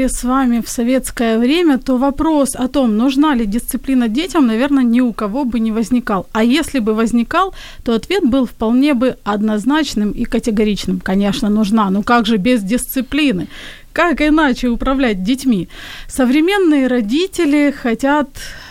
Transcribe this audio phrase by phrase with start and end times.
[0.00, 4.84] Жили с вами в советское время, то вопрос о том, нужна ли дисциплина детям, наверное,
[4.84, 6.26] ни у кого бы не возникал.
[6.32, 11.00] А если бы возникал, то ответ был вполне бы однозначным и категоричным.
[11.00, 13.46] Конечно, нужна, но как же без дисциплины?
[13.92, 15.68] Как иначе управлять детьми?
[16.08, 18.28] Современные родители хотят,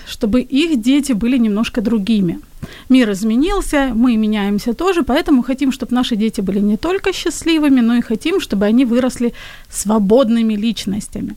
[0.08, 2.40] чтобы их дети были немножко другими.
[2.90, 7.96] Мир изменился, мы меняемся тоже, поэтому хотим, чтобы наши дети были не только счастливыми, но
[7.96, 9.34] и хотим, чтобы они выросли
[9.70, 11.36] свободными личностями.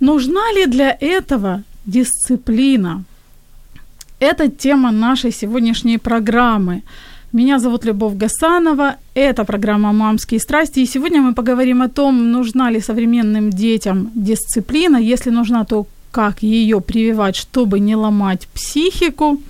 [0.00, 3.04] Нужна ли для этого дисциплина?
[4.18, 6.82] Это тема нашей сегодняшней программы.
[7.32, 12.70] Меня зовут Любовь Гасанова, это программа «Мамские страсти», и сегодня мы поговорим о том, нужна
[12.70, 19.40] ли современным детям дисциплина, если нужна, то как ее прививать, чтобы не ломать психику.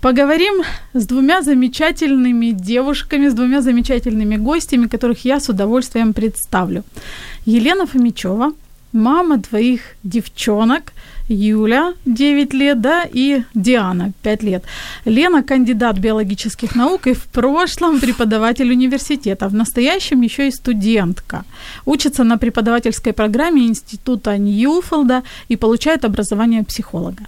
[0.00, 0.62] Поговорим
[0.94, 6.84] с двумя замечательными девушками, с двумя замечательными гостями, которых я с удовольствием представлю.
[7.44, 8.52] Елена Фомичева,
[8.92, 10.92] мама двоих девчонок,
[11.28, 14.64] Юля, 9 лет, да, и Диана, 5 лет.
[15.04, 21.44] Лена– кандидат биологических наук и в прошлом преподаватель университета, в настоящем еще и студентка.
[21.84, 27.24] Учится на преподавательской программе Института Ньюфилда и получает образование психолога.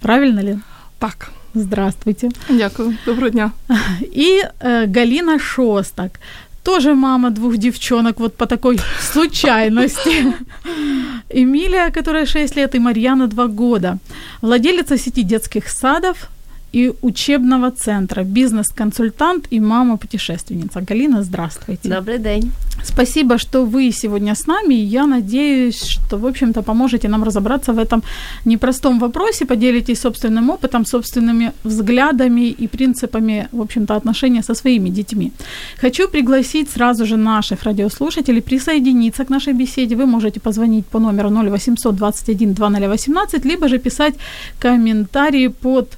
[0.00, 0.62] Правильно, Лен?
[0.98, 1.35] Так.
[1.56, 2.28] Здравствуйте.
[2.50, 2.96] Дякую.
[3.06, 3.52] Доброго дня.
[4.00, 6.20] И э, Галина Шостак,
[6.62, 10.34] тоже мама двух девчонок, вот по такой случайности.
[11.30, 13.98] Эмилия, которая 6 лет, и Марьяна 2 года.
[14.42, 16.28] Владелица сети детских садов
[16.72, 20.80] и учебного центра, бизнес-консультант и мама-путешественница.
[20.80, 21.88] Галина, здравствуйте.
[21.88, 22.52] Добрый день.
[22.84, 24.74] Спасибо, что вы сегодня с нами.
[24.74, 28.02] Я надеюсь, что, в общем-то, поможете нам разобраться в этом
[28.44, 35.32] непростом вопросе, поделитесь собственным опытом, собственными взглядами и принципами, в общем-то, отношения со своими детьми.
[35.80, 39.96] Хочу пригласить сразу же наших радиослушателей присоединиться к нашей беседе.
[39.96, 44.14] Вы можете позвонить по номеру 0800 21 2018, либо же писать
[44.60, 45.96] комментарии под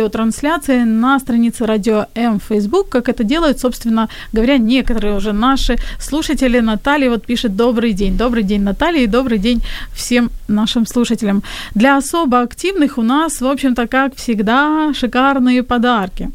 [0.00, 5.76] видеотрансляцией на странице Радио М в Facebook, как это делают, собственно говоря, некоторые уже наши
[5.98, 6.60] слушатели.
[6.60, 8.16] Наталья вот пишет «Добрый день».
[8.16, 9.60] Добрый день, Наталья, и добрый день
[9.92, 11.42] всем нашим слушателям.
[11.74, 16.30] Для особо активных у нас, в общем-то, как всегда, шикарные подарки.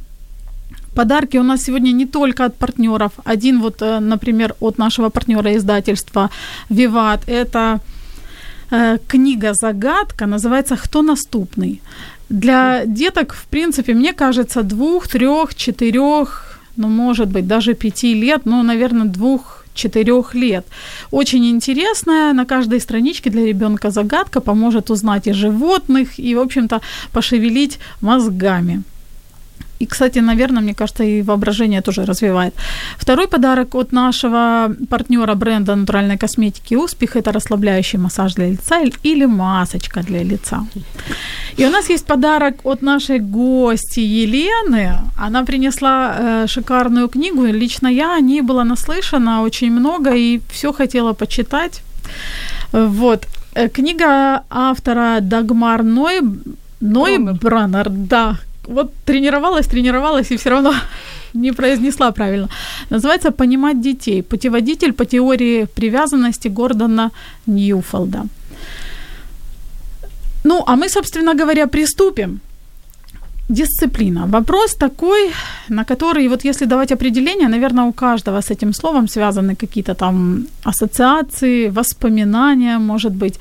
[0.96, 3.12] Подарки у нас сегодня не только от партнеров.
[3.26, 6.30] Один вот, э, например, от нашего партнера издательства
[6.70, 7.22] «Виват».
[7.28, 7.80] Это
[8.72, 11.82] э, книга-загадка, называется «Кто наступный?».
[12.30, 18.42] Для деток, в принципе, мне кажется, двух, трех, четырех, ну, может быть, даже пяти лет,
[18.46, 20.66] ну, наверное, двух, четырех лет.
[21.12, 26.82] Очень интересная, на каждой страничке для ребенка загадка поможет узнать и животных, и, в общем-то,
[27.12, 28.84] пошевелить мозгами.
[29.80, 32.54] И, кстати, наверное, мне кажется, и воображение тоже развивает.
[32.98, 39.26] Второй подарок от нашего партнера бренда натуральной косметики «Успех»– это расслабляющий массаж для лица или
[39.26, 40.66] масочка для лица.
[41.58, 44.98] И у нас есть подарок от нашей гости Елены.
[45.18, 47.46] Она принесла э, шикарную книгу.
[47.46, 51.82] Лично я о ней была наслышана очень много и все хотела почитать.
[52.72, 53.28] Вот.
[53.56, 56.22] Э, Книга автора Дагмар Ной...
[56.82, 60.74] Нойбранер, да, вот тренировалась, тренировалась и все равно
[61.34, 62.50] не произнесла правильно.
[62.90, 64.24] Называется «Понимать детей.
[64.24, 67.12] Путеводитель по теории привязанности Гордона
[67.48, 68.24] Ньюфолда».
[70.44, 72.40] Ну, а мы, собственно говоря, приступим.
[73.50, 74.26] Дисциплина.
[74.28, 75.32] Вопрос такой,
[75.70, 80.48] на который, вот если давать определение, наверное, у каждого с этим словом связаны какие-то там
[80.64, 83.40] ассоциации, воспоминания, может быть.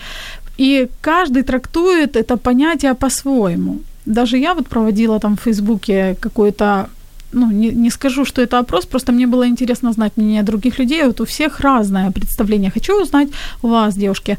[0.58, 6.88] И каждый трактует это понятие по-своему даже я вот проводила там в Фейсбуке какой-то
[7.32, 11.02] ну, не, не скажу, что это опрос, просто мне было интересно знать мнение других людей.
[11.04, 12.70] Вот у всех разное представление.
[12.70, 13.28] Хочу узнать
[13.62, 14.38] у вас, девушки,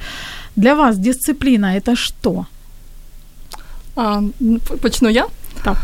[0.55, 2.45] Для вас дисциплина это что?
[3.95, 4.23] А,
[4.81, 5.27] почну я?
[5.63, 5.77] Так.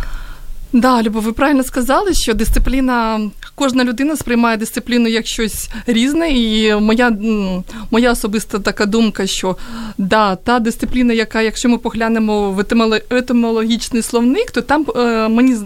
[0.74, 6.76] Да, Любов, ви правильно сказали, що дисципліна, кожна людина сприймає дисципліну як щось різне, і
[6.76, 7.18] моя
[7.92, 9.58] моя особиста така думка, що
[9.98, 12.60] да, та дисципліна, яка, якщо ми поглянемо в
[13.10, 15.58] етимологічний словник, то там е, мені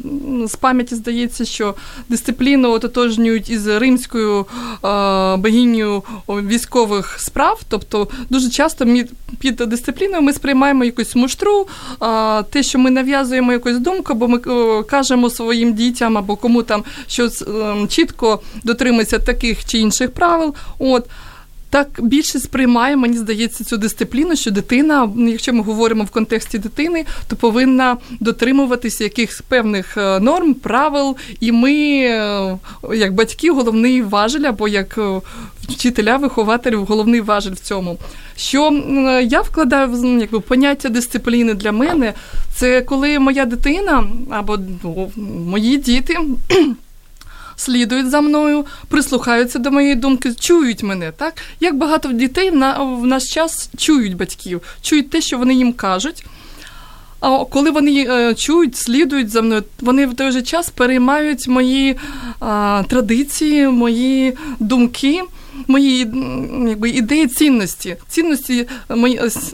[0.47, 1.75] з пам'яті здається, що
[2.09, 4.45] дисципліну ототожнюють із римською е,
[5.37, 7.61] богинею військових справ.
[7.69, 9.05] Тобто дуже часто ми
[9.39, 11.67] під дисципліною ми сприймаємо якусь муштру,
[12.01, 16.63] е, те, що ми нав'язуємо якусь думку, бо ми е, кажемо своїм дітям або кому
[16.63, 17.29] там, що
[17.87, 20.53] чітко дотримується таких чи інших правил.
[20.79, 21.05] От.
[21.75, 27.05] Так більше сприймає, мені здається, цю дисципліну, що дитина, якщо ми говоримо в контексті дитини,
[27.27, 32.57] то повинна дотримуватися якихось певних е, норм, правил, і ми, е,
[32.93, 35.21] як батьки, головний важель, або як е,
[35.69, 37.97] вчителя, вихователів, головний важель в цьому.
[38.37, 38.71] Що
[39.23, 42.13] я вкладаю в якби, поняття дисципліни для мене,
[42.55, 45.11] це коли моя дитина або ну,
[45.45, 46.17] мої діти.
[47.55, 51.11] Слідують за мною, прислухаються до моєї думки, чують мене.
[51.11, 55.73] Так як багато дітей на в наш час чують батьків, чують те, що вони їм
[55.73, 56.25] кажуть.
[57.19, 61.89] А коли вони е, чують, слідують за мною, вони в той же час переймають мої
[61.91, 61.97] е,
[62.83, 65.21] традиції, мої думки
[65.67, 65.99] мої
[66.67, 68.67] якби, ідеї цінності, цінності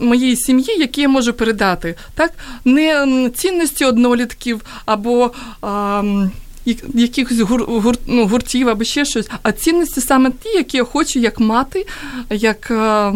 [0.00, 1.94] моєї сім'ї, які я можу передати.
[2.14, 2.32] Так?
[2.64, 5.30] Не цінності однолітків або.
[5.60, 6.02] А,
[6.94, 11.18] Якихось гур, гур, ну, гуртів або ще щось, а цінності саме ті, які я хочу,
[11.18, 11.86] як мати,
[12.30, 13.12] як е,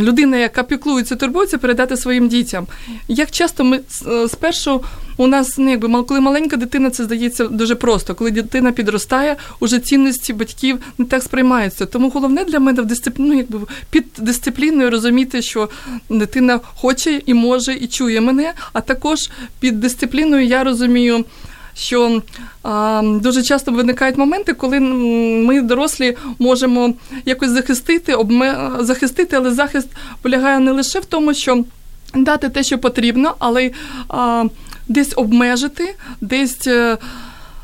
[0.00, 2.66] людина, яка піклується, турбується, передати своїм дітям.
[3.08, 4.84] Як часто ми е, спершу
[5.16, 8.14] у нас ну, якби коли маленька дитина, це здається дуже просто.
[8.14, 11.86] Коли дитина підростає, уже цінності батьків не так сприймаються.
[11.86, 13.58] Тому головне для мене в дисципліну, ну, якби
[13.90, 15.68] під дисципліною розуміти, що
[16.10, 18.52] дитина хоче і може, і чує мене.
[18.72, 19.30] А також
[19.60, 21.24] під дисципліною я розумію.
[21.74, 22.22] Що
[22.62, 28.70] а, дуже часто виникають моменти, коли ми, дорослі, можемо якось захистити, обме...
[28.80, 29.88] захистити, але захист
[30.22, 31.64] полягає не лише в тому, що
[32.14, 33.70] дати те, що потрібно, але
[34.08, 34.44] а,
[34.88, 36.98] десь обмежити, десь е,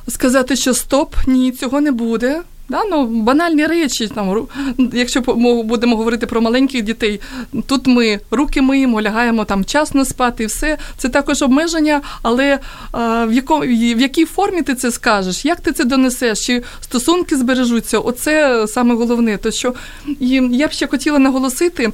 [0.09, 2.43] сказати, що стоп, ні, цього не буде.
[2.69, 4.47] Да, ну, Банальні речі, там,
[4.93, 5.21] якщо
[5.65, 7.21] будемо говорити про маленьких дітей,
[7.67, 10.79] тут ми руки миємо, лягаємо там вчасно спати, і все.
[10.97, 12.59] Це також обмеження, але
[12.93, 17.37] а, в, яко, в якій формі ти це скажеш, як ти це донесеш, чи стосунки
[17.37, 19.37] збережуться, оце саме головне.
[19.37, 19.75] То що
[20.21, 21.93] і я б ще хотіла наголосити.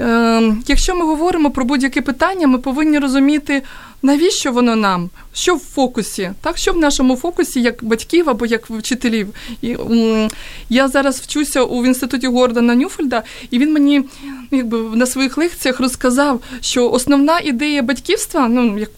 [0.00, 3.62] Е, якщо ми говоримо про будь-яке питання, ми повинні розуміти,
[4.02, 8.70] навіщо воно нам, що в фокусі, так що в нашому фокусі, як батьків або як
[8.70, 9.28] вчителів.
[9.62, 9.76] І,
[10.68, 14.04] Я зараз вчуся у інституті Гордона Нюфельда, і він мені
[14.50, 18.90] якби на своїх лекціях розказав, що основна ідея батьківства ну, як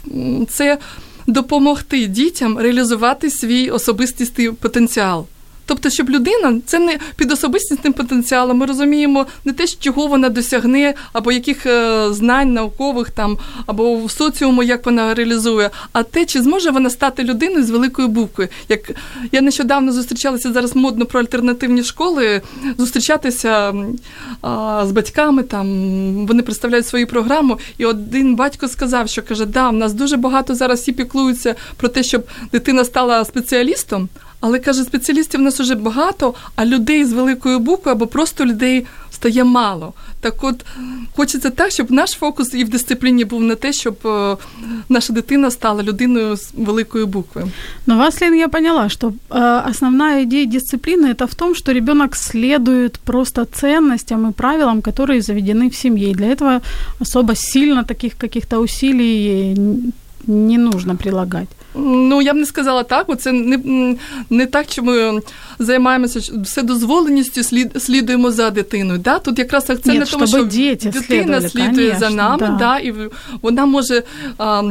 [0.48, 0.78] це
[1.26, 5.26] допомогти дітям реалізувати свій особистий потенціал.
[5.72, 8.58] Тобто, щоб людина це не під особистісним потенціалом.
[8.58, 14.10] Ми розуміємо не те, чого вона досягне, або яких е, знань наукових там, або в
[14.10, 18.48] соціуму, як вона реалізує, а те, чи зможе вона стати людиною з великої букви.
[18.68, 18.90] Як
[19.32, 22.42] я нещодавно зустрічалася зараз модно про альтернативні школи,
[22.78, 23.74] зустрічатися
[24.42, 25.66] а, з батьками, там
[26.26, 30.54] вони представляють свою програму, і один батько сказав, що каже: да, в нас дуже багато
[30.54, 34.08] зараз всі піклуються про те, щоб дитина стала спеціалістом.
[34.41, 38.85] Але каже, спеціалістів в нас уже багато, а людей з великою буквою або просто людей
[39.11, 39.93] стає мало.
[40.21, 40.65] Так от
[41.15, 44.37] хочеться так, щоб наш фокус і в дисципліні був на те, щоб э,
[44.89, 47.47] наша дитина стала людиною з великою букви.
[47.85, 52.15] Ну, вас, Лен, я поняла, что э, основная идея дисциплины это в том, что ребенок
[52.15, 56.11] следует просто ценностям и правилам, которые заведены в семье.
[56.11, 56.61] И для этого
[57.01, 59.55] особо сильно таких каких-то усилий
[60.27, 61.49] не нужно прилагать.
[61.74, 63.96] Ну, я б не сказала так, це не
[64.30, 65.20] не так, що ми
[65.58, 68.98] займаємося вседозволеністю, слід, слідуємо за дитиною.
[68.98, 69.18] Да?
[69.18, 70.44] Тут якраз акцент на тому, що
[70.90, 72.56] дитина слідує конечно, за нами, да.
[72.58, 72.94] да, і
[73.42, 74.02] вона може
[74.38, 74.62] а,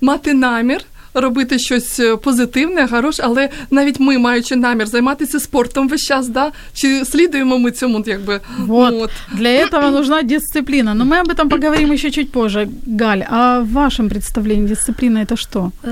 [0.00, 0.80] мати намір
[1.13, 6.51] робити щось е, позитивне, хороше, але навіть ми, маючи намір займатися спортом весь час, да?
[6.73, 8.93] чи слідуємо ми цьому, якби вот.
[8.93, 9.11] вот.
[9.33, 10.93] для этого нужна дисциплина.
[10.93, 12.67] Но мы об этом поговорим еще чуть позже.
[12.99, 15.71] Галь, а в вашем представлении дисципліна это що?
[15.85, 15.89] Е,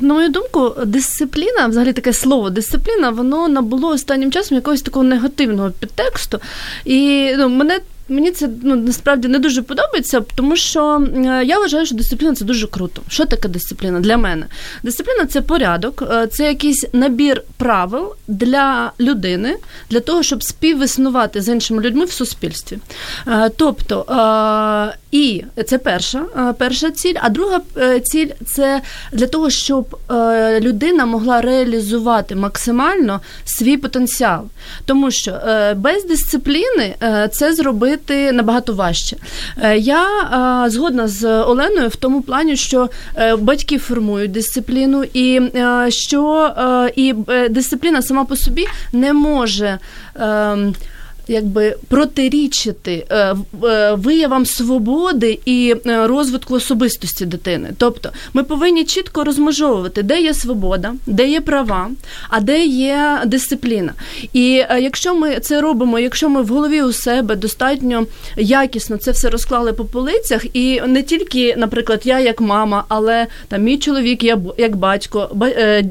[0.00, 5.70] на мою думку, дисципліна, взагалі таке слово дисципліна, воно набуло останнім часом якогось такого негативного
[5.70, 6.38] підтексту.
[6.84, 11.85] І ну, мене мені це ну насправді не дуже подобається, тому що е, я вважаю,
[11.85, 13.01] що дисципліна це дуже круто.
[13.07, 14.45] Що таке дисципліна для мене?
[14.83, 19.55] Дисципліна це порядок, е, це якийсь набір правил для людини,
[19.89, 22.77] для того, щоб співіснувати з іншими людьми в суспільстві.
[23.27, 24.05] Е, тобто,
[25.11, 26.23] і це перша
[26.57, 27.61] перша ціль, а друга
[28.03, 28.81] ціль це
[29.11, 29.97] для того, щоб
[30.59, 34.43] людина могла реалізувати максимально свій потенціал.
[34.85, 35.39] Тому що
[35.75, 36.95] без дисципліни
[37.31, 39.17] це зробити робити набагато важче.
[39.61, 40.05] Е, я
[40.69, 46.53] згодна з Оленою в тому плані, що е, батьки формують дисципліну, і е, що
[46.95, 47.13] і
[47.49, 49.79] дисципліна сама по собі не може.
[51.27, 57.69] Якби протирічити е, е, виявам свободи і е, розвитку особистості дитини.
[57.77, 61.89] Тобто ми повинні чітко розмежовувати, де є свобода, де є права,
[62.29, 63.93] а де є дисципліна.
[64.33, 68.05] І якщо ми це робимо, якщо ми в голові у себе достатньо
[68.37, 73.63] якісно це все розклали по полицях, і не тільки, наприклад, я як мама, але там
[73.63, 75.35] мій чоловік, я як батько,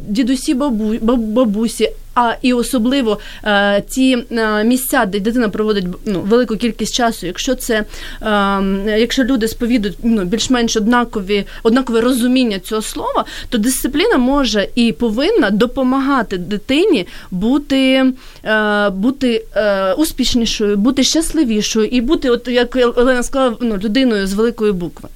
[0.09, 6.56] дідусі, бабу, бабусі а і особливо е, ті е, місця, де дитина проводить ну, велику
[6.56, 7.85] кількість часу, якщо це
[8.23, 14.92] е, якщо люди сповідують ну, більш-менш однакові однакове розуміння цього слова, то дисципліна може і
[14.92, 18.12] повинна допомагати дитині бути
[18.44, 24.33] е, бути е, успішнішою, бути щасливішою і бути, от як Олена сказала, ну, людиною з
[24.33, 25.09] великої букви.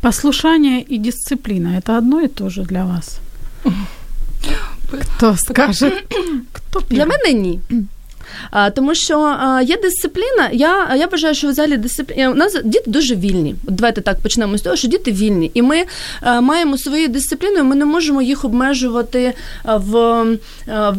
[0.00, 3.18] Послушание и дисциплина– это одно и то же для вас?
[4.90, 5.92] Хто скаже?
[6.52, 7.60] Хто Для мене ні.
[7.70, 7.74] А,
[8.74, 10.48] Тому що є дисципліна.
[10.52, 13.54] Я я вважаю, що взагалі дисципліна у нас діти дуже вільні.
[13.68, 15.84] От Давайте так почнемо з того, що діти вільні, і ми
[16.40, 17.64] маємо свою дисципліну.
[17.64, 20.24] Ми не можемо їх обмежувати в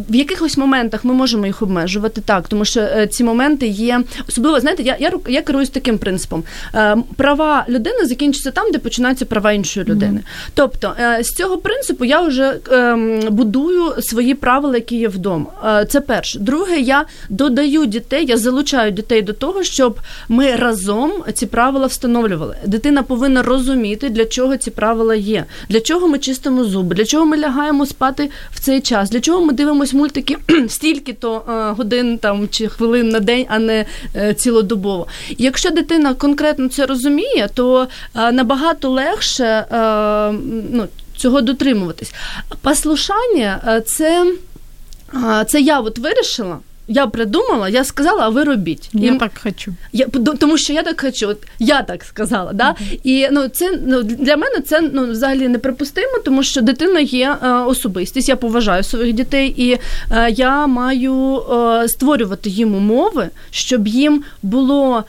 [0.10, 1.06] в якихось моментах.
[1.06, 4.60] Ми можемо їх обмежувати так, тому що е, ці моменти є особливо.
[4.60, 6.44] Знаєте, я я, я керуюсь таким принципом:
[6.76, 10.20] е, права людини закінчуються там, де починаються права іншої людини.
[10.20, 10.52] Mm.
[10.54, 15.86] Тобто е, з цього принципу я вже ем, будую свої правила, які є вдома.
[15.90, 16.40] Це перше.
[16.40, 22.58] Друге, я додаю дітей, я залучаю дітей до того, щоб ми разом ці правила встановлювали.
[22.66, 27.26] Дитина повинна розуміти, для чого ці правила є, для чого ми чистимо зуби, для чого
[27.26, 30.38] ми лягаємо спати в цей час, для чого ми дивимося мультики
[30.70, 35.08] стільки-то е, годин там чи хвилин на день, а не е, цілодобово.
[35.38, 39.66] якщо дитина конкретно це розуміє, то е, набагато легше
[40.72, 42.14] ну, цього дотримуватись.
[42.62, 44.34] Послушання це.
[45.48, 48.90] Це я от вирішила, я придумала, я сказала, а ви робіть.
[48.94, 49.74] Я і, так хочу.
[49.94, 50.08] Я,
[50.40, 52.54] Тому що я так хочу, от я так сказала.
[52.54, 52.70] Да?
[52.70, 53.00] Mm-hmm.
[53.04, 57.50] І ну, це ну, для мене це ну, взагалі неприпустимо, тому що дитина є е,
[57.50, 59.78] особистість, я поважаю своїх дітей, і
[60.12, 65.04] е, я маю е, створювати їм умови, щоб їм було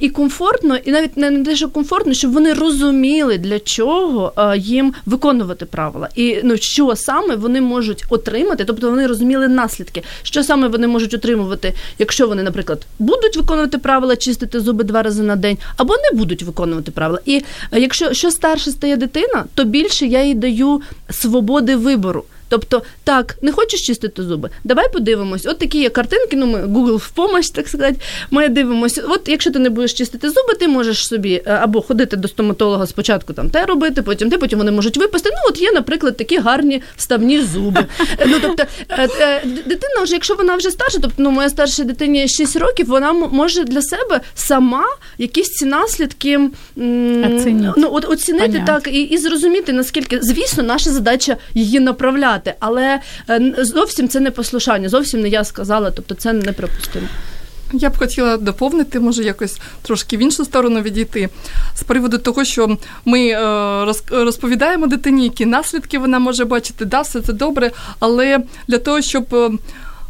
[0.00, 5.66] і комфортно, і навіть не що комфортно, щоб вони розуміли, для чого е, їм виконувати
[5.66, 10.86] правила, і ну що саме вони можуть отримати, тобто вони розуміли наслідки, що саме вони
[10.86, 15.94] можуть отримувати, якщо вони, наприклад, будуть виконувати правила, чистити зуби два рази на день, або
[15.94, 17.20] не будуть виконувати правила.
[17.24, 22.24] І е, якщо що старше стає дитина, то більше я їй даю свободи вибору.
[22.48, 24.50] Тобто, так, не хочеш чистити зуби?
[24.64, 25.46] Давай подивимось.
[25.46, 27.96] От такі є картинки, ну ми Google в помощь, так сказати.
[28.30, 29.02] Ми дивимося.
[29.08, 32.86] От якщо ти не будеш чистити зуби, ти можеш собі е, або ходити до стоматолога
[32.86, 35.30] спочатку там те робити, потім те, потім вони можуть випасти.
[35.32, 37.86] Ну, от є, наприклад, такі гарні вставні зуби.
[38.26, 42.28] Ну, тобто, е, е, дитина вже, якщо вона вже старша, тобто ну, моя старша дитині
[42.28, 44.84] 6 років, вона може для себе сама
[45.18, 46.40] якісь ці наслідки
[46.76, 53.00] ну, от, оцінити так і, і зрозуміти, наскільки, звісно, наша задача її направляти сказати, але
[53.30, 57.06] е, зовсім це не послушання, зовсім не я сказала, тобто це неприпустимо.
[57.72, 61.28] Я б хотіла доповнити, може якось трошки в іншу сторону відійти.
[61.74, 67.20] З приводу того, що ми е, розповідаємо дитині, які наслідки вона може бачити, да, все
[67.20, 68.38] це добре, але
[68.68, 69.50] для того, щоб е,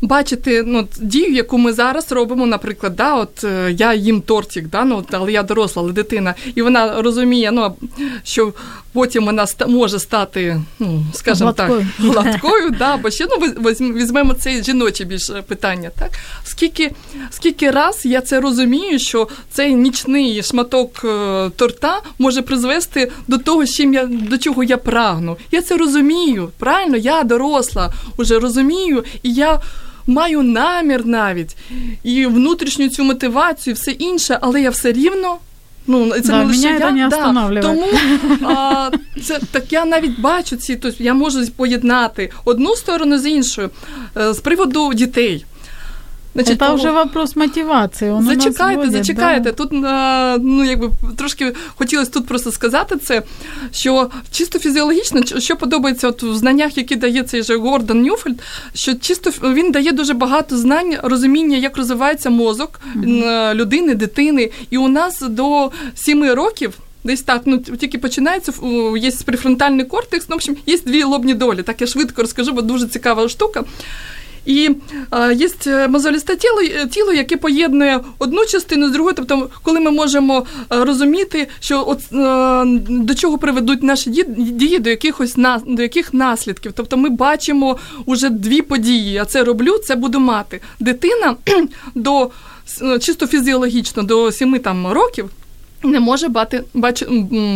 [0.00, 5.04] бачити ну, дію, яку ми зараз робимо, наприклад, да, от я їм тортик, да, ну,
[5.10, 7.76] але я доросла, але дитина, і вона розуміє, ну,
[8.24, 8.52] що
[8.96, 13.46] потім вона може стати, ну скажімо так, гладкою, да, бо ще ну
[13.94, 15.90] візьмемо це жіноче більше питання.
[15.98, 16.10] Так
[16.44, 16.92] скільки
[17.30, 23.66] скільки раз я це розумію, що цей нічний шматок е, торта може призвести до того,
[23.66, 25.36] чим я до чого я прагну.
[25.50, 26.50] Я це розумію.
[26.58, 29.60] Правильно, я доросла, уже розумію, і я.
[30.06, 31.56] Маю намір навіть
[32.02, 35.38] і внутрішню цю мотивацію, і все інше, але я все рівно
[35.86, 37.16] Ну, це да, не лише я, не да.
[37.62, 37.86] Тому
[38.42, 38.90] а,
[39.22, 43.70] це так я навіть бачу ці, тобто я можу поєднати одну сторону з іншою
[44.16, 45.44] е, з приводу дітей.
[46.36, 48.10] Значить, Це вже вопрос мотивації.
[48.10, 49.40] Он зачекайте, вводить, зачекайте.
[49.40, 49.52] Да?
[49.52, 49.72] Тут
[50.42, 53.22] ну якби трошки хотілося тут просто сказати це,
[53.72, 58.42] що чисто фізіологічно, що подобається от в знаннях, які дає цей же Гордон Ньюфельд,
[58.74, 63.54] що чисто він дає дуже багато знань, розуміння, як розвивається мозок mm-hmm.
[63.54, 64.50] людини, дитини.
[64.70, 66.74] І у нас до сіми років.
[67.04, 68.52] Десь так, ну тільки починається
[68.98, 70.26] є префронтальний кортекс.
[70.28, 71.62] Ну, в общем, є дві лобні долі.
[71.62, 73.64] Так я швидко розкажу, бо дуже цікава штука.
[74.46, 74.70] І
[75.12, 79.14] е, є мозолісте тіло, е, тіло, яке поєднує одну частину з другою.
[79.14, 84.90] Тобто, коли ми можемо е, розуміти, що от е, до чого приведуть наші дії, до
[84.90, 85.34] якихось
[85.66, 86.72] до яких наслідків.
[86.74, 89.18] Тобто ми бачимо уже дві події.
[89.18, 90.60] А це роблю, це буду мати.
[90.80, 91.36] Дитина
[91.94, 92.30] до
[93.00, 95.30] чисто фізіологічно до сіми там років
[95.86, 97.04] не може бати, бач,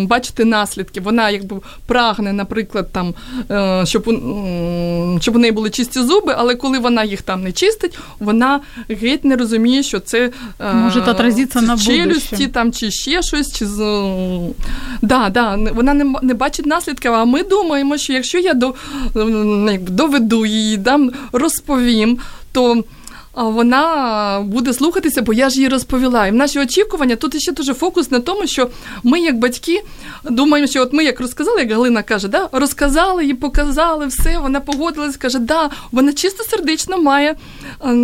[0.02, 1.00] бачити наслідки.
[1.00, 1.56] Вона якби
[1.86, 3.14] прагне, наприклад, там,
[3.50, 4.02] е, щоб
[5.20, 9.24] щоб у неї були чисті зуби, але коли вона їх там не чистить, вона геть
[9.24, 13.52] не розуміє, що це е, може отразитися на челюсті там, чи ще щось.
[13.52, 13.66] Чи...
[15.02, 18.74] Да, да, Вона не не бачить наслідків, а ми думаємо, що якщо я до,
[19.78, 22.18] доведу її, дам, розповім,
[22.52, 22.84] то
[23.34, 26.26] вона буде слухатися, бо я ж їй розповіла.
[26.26, 28.68] І в наші очікування тут ще дуже фокус на тому, що
[29.02, 29.82] ми, як батьки,
[30.24, 34.60] думаємо, що от ми як розказали, як Галина каже, да, розказали їй, показали все, вона
[34.60, 37.36] погодилась, каже, да, вона чисто сердечно має,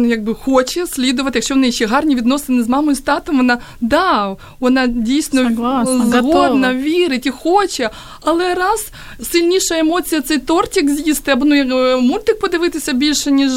[0.06, 4.36] якби хоче слідувати, якщо в неї ще гарні відносини з мамою з татом, вона да,
[4.60, 7.90] вона дійсно Согласна, згодна, вірить і хоче,
[8.20, 8.88] але раз
[9.22, 13.50] сильніша емоція цей тортик з'їсти, або ну, мультик подивитися більше, ніж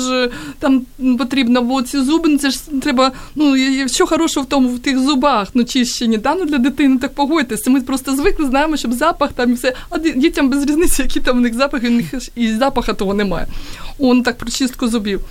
[0.59, 0.81] там
[1.17, 3.11] потрібно бо ці зуби, ну це ж треба.
[3.35, 3.55] Ну
[3.87, 6.35] що хорошого в тому в тих зубах, ну чищені, да?
[6.35, 7.69] ну для дитини так погодьтеся.
[7.69, 9.73] Ми просто звикли, знаємо, щоб запах там і все.
[9.89, 13.47] А дітям без різниці, які там у них запахи, у них і запаха того немає.
[13.99, 15.21] Он так про чистку зубів.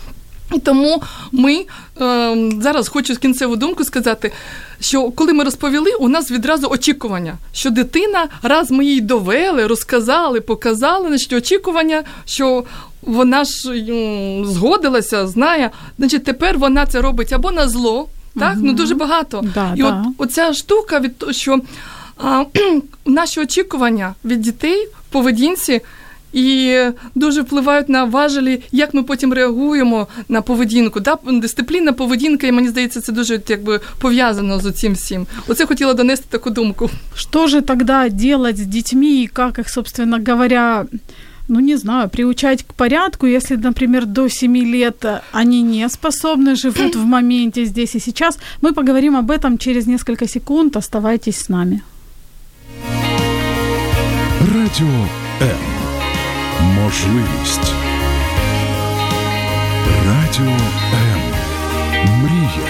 [0.54, 1.02] І тому
[1.32, 1.66] ми
[2.00, 4.32] е, зараз хочу кінцеву думку сказати,
[4.80, 10.40] що коли ми розповіли, у нас відразу очікування, що дитина, раз ми їй довели, розказали,
[10.40, 12.64] показали, значить очікування, що
[13.02, 13.52] вона ж
[14.44, 18.52] згодилася, знає, значить тепер вона це робить або на зло, так?
[18.52, 18.66] Угу.
[18.66, 19.44] Ну дуже багато.
[19.54, 20.04] Да, І да.
[20.18, 21.58] от оця штука від того, що
[22.16, 22.44] а,
[23.06, 25.80] наші очікування від дітей в поведінці.
[26.33, 26.77] І
[27.15, 30.99] дуже впливають на важелі, як ми потім реагуємо на поведінку.
[30.99, 31.17] Да?
[31.25, 35.25] Дисципліна, поведінка, і мені здається, це дуже якби пов'язано з цим всім.
[35.47, 36.89] Оце хотіла донести таку думку.
[37.15, 40.85] Що ж тоді делать з дітьми, і як їх, собственно говоря,
[41.47, 46.95] ну, не знаю, приучать к порядку, если, например, до 7 лет они не способны, живут
[46.95, 48.39] в моменте здесь и сейчас.
[48.61, 50.77] Мы поговорим об этом через несколько секунд.
[50.77, 51.81] Оставайтесь с нами.
[54.41, 55.07] Радіо
[55.41, 55.76] М.
[56.77, 57.73] Можливість.
[60.05, 60.51] Радіо
[60.93, 61.21] М.
[62.21, 62.67] Мрія.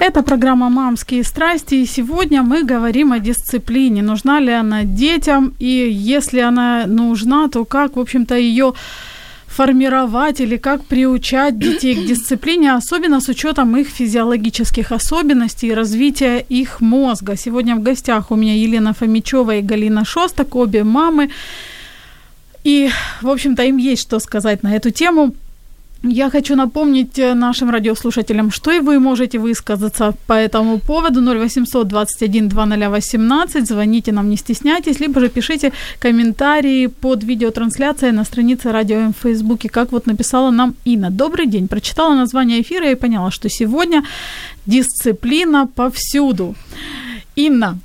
[0.00, 4.02] Это программа «Мамские страсти», и сегодня мы говорим о дисциплине.
[4.02, 8.72] Нужна ли она детям, и если она нужна, то как, в общем-то, ее
[9.55, 16.39] формировать или как приучать детей к дисциплине, особенно с учетом их физиологических особенностей и развития
[16.39, 17.37] их мозга.
[17.37, 21.29] Сегодня в гостях у меня Елена Фомичева и Галина Шостак, обе мамы.
[22.65, 22.89] И,
[23.21, 25.33] в общем-то, им есть что сказать на эту тему.
[26.07, 31.87] Я хочу напомнить э, нашим радиослушателям, что и вы можете высказаться по этому поводу 0800
[31.87, 33.67] 21 2018.
[33.67, 39.67] Звоните нам, не стесняйтесь, либо же пишите комментарии под видеотрансляцией на странице Радио в Фейсбуке,
[39.67, 41.09] как вот написала нам Инна.
[41.09, 44.03] Добрый день, прочитала название эфира и поняла, что сегодня
[44.67, 46.55] дисциплина повсюду.
[47.35, 47.79] Инна,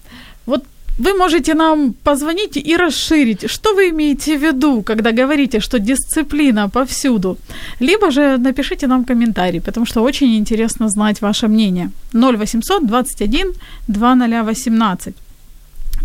[0.45, 0.65] вот
[1.01, 6.69] вы можете нам позвонить и расширить, что вы имеете в виду, когда говорите, что дисциплина
[6.69, 7.37] повсюду.
[7.81, 11.91] Либо же напишите нам комментарий, потому что очень интересно знать ваше мнение.
[12.13, 13.53] 0800 21
[13.89, 15.15] 2018.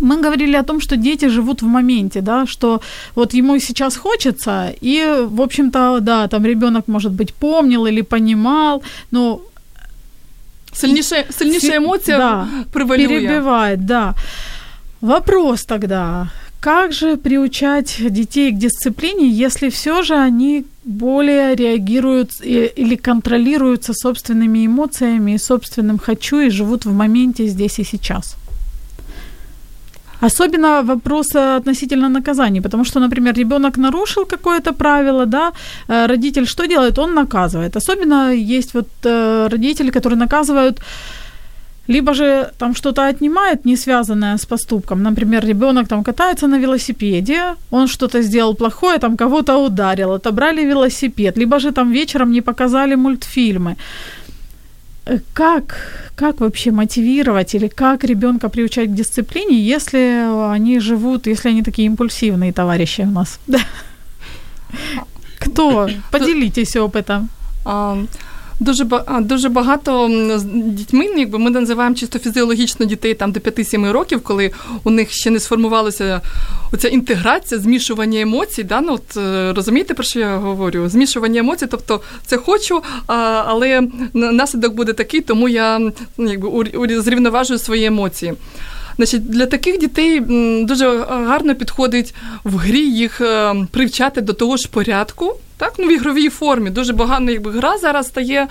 [0.00, 2.80] Мы говорили о том, что дети живут в моменте, да, что
[3.14, 8.82] вот ему сейчас хочется, и, в общем-то, да, там ребенок, может быть, помнил или понимал,
[9.10, 9.40] но
[10.72, 14.14] Сильнейшая, сильнейшая эмоция да, перебивает, да.
[15.00, 16.28] Вопрос тогда,
[16.60, 24.66] как же приучать детей к дисциплине, если все же они более реагируют или контролируются собственными
[24.66, 28.36] эмоциями и собственным хочу и живут в моменте здесь и сейчас?
[30.20, 35.52] Особенно вопрос относительно наказаний, потому что, например, ребенок нарушил какое-то правило, да,
[35.88, 36.98] э, родитель что делает?
[36.98, 37.76] Он наказывает.
[37.76, 40.80] Особенно есть вот э, родители, которые наказывают
[41.88, 45.02] либо же там что-то отнимает, не связанное с поступком.
[45.02, 51.38] Например, ребенок там катается на велосипеде, он что-то сделал плохое, там кого-то ударил, отобрали велосипед,
[51.38, 53.76] либо же там вечером не показали мультфильмы.
[55.06, 55.76] Э, Как,
[56.16, 61.86] как вообще мотивировать или как ребенка приучать к дисциплине, если они живут, если они такие
[61.86, 63.38] импульсивные товарищи у нас?
[65.38, 65.88] Кто?
[66.10, 67.28] Поделитесь опытом.
[68.60, 68.86] Дуже
[69.20, 74.20] дуже багато з дітьми, ну, якби ми називаємо чисто фізіологічно дітей там до 5-7 років,
[74.22, 74.50] коли
[74.84, 76.20] у них ще не сформувалася
[76.72, 78.62] оця інтеграція, змішування емоцій.
[78.62, 78.80] Да?
[78.80, 80.88] Ну, от, е, розумієте, про що я говорю?
[80.88, 83.82] Змішування емоцій, тобто це хочу, але
[84.14, 88.34] наслідок буде такий, тому я якби зрівноважую свої емоції.
[88.96, 90.20] Значить, для таких дітей
[90.64, 92.14] дуже гарно підходить
[92.44, 95.34] в грі їх е, привчати до того ж порядку.
[95.58, 98.48] Так, ну в ігровій формі дуже багато якби гра зараз стає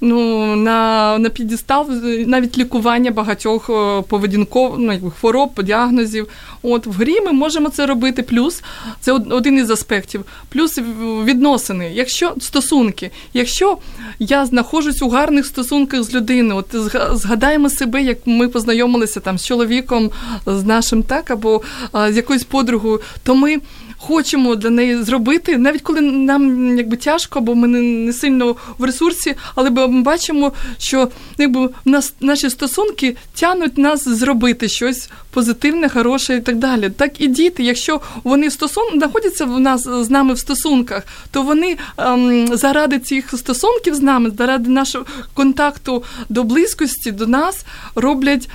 [0.00, 1.90] ну, на, на підістал
[2.26, 6.28] навіть лікування багатьох е, поведінков, ну, якби хвороб, діагнозів.
[6.62, 8.22] От в грі ми можемо це робити.
[8.22, 8.62] Плюс
[9.00, 10.24] це один із аспектів.
[10.48, 10.78] Плюс
[11.24, 11.90] відносини.
[11.94, 13.78] Якщо стосунки, якщо
[14.18, 19.46] я знаходжусь у гарних стосунках з людиною, от згадаємо себе, як ми познайомилися там з
[19.46, 20.10] чоловіком,
[20.46, 23.56] з нашим так, або а, з якоюсь подругою, то ми.
[23.98, 28.84] Хочемо для неї зробити, навіть коли нам якби тяжко, бо ми не, не сильно в
[28.84, 36.36] ресурсі, але ми бачимо, що якби нас наші стосунки тянуть нас зробити щось позитивне, хороше
[36.36, 36.90] і так далі.
[36.90, 38.84] Так і діти, якщо вони стосун...
[38.94, 44.32] знаходяться в нас з нами в стосунках, то вони ем, заради цих стосунків з нами,
[44.38, 45.04] заради нашого
[45.34, 48.48] контакту до близькості до нас роблять.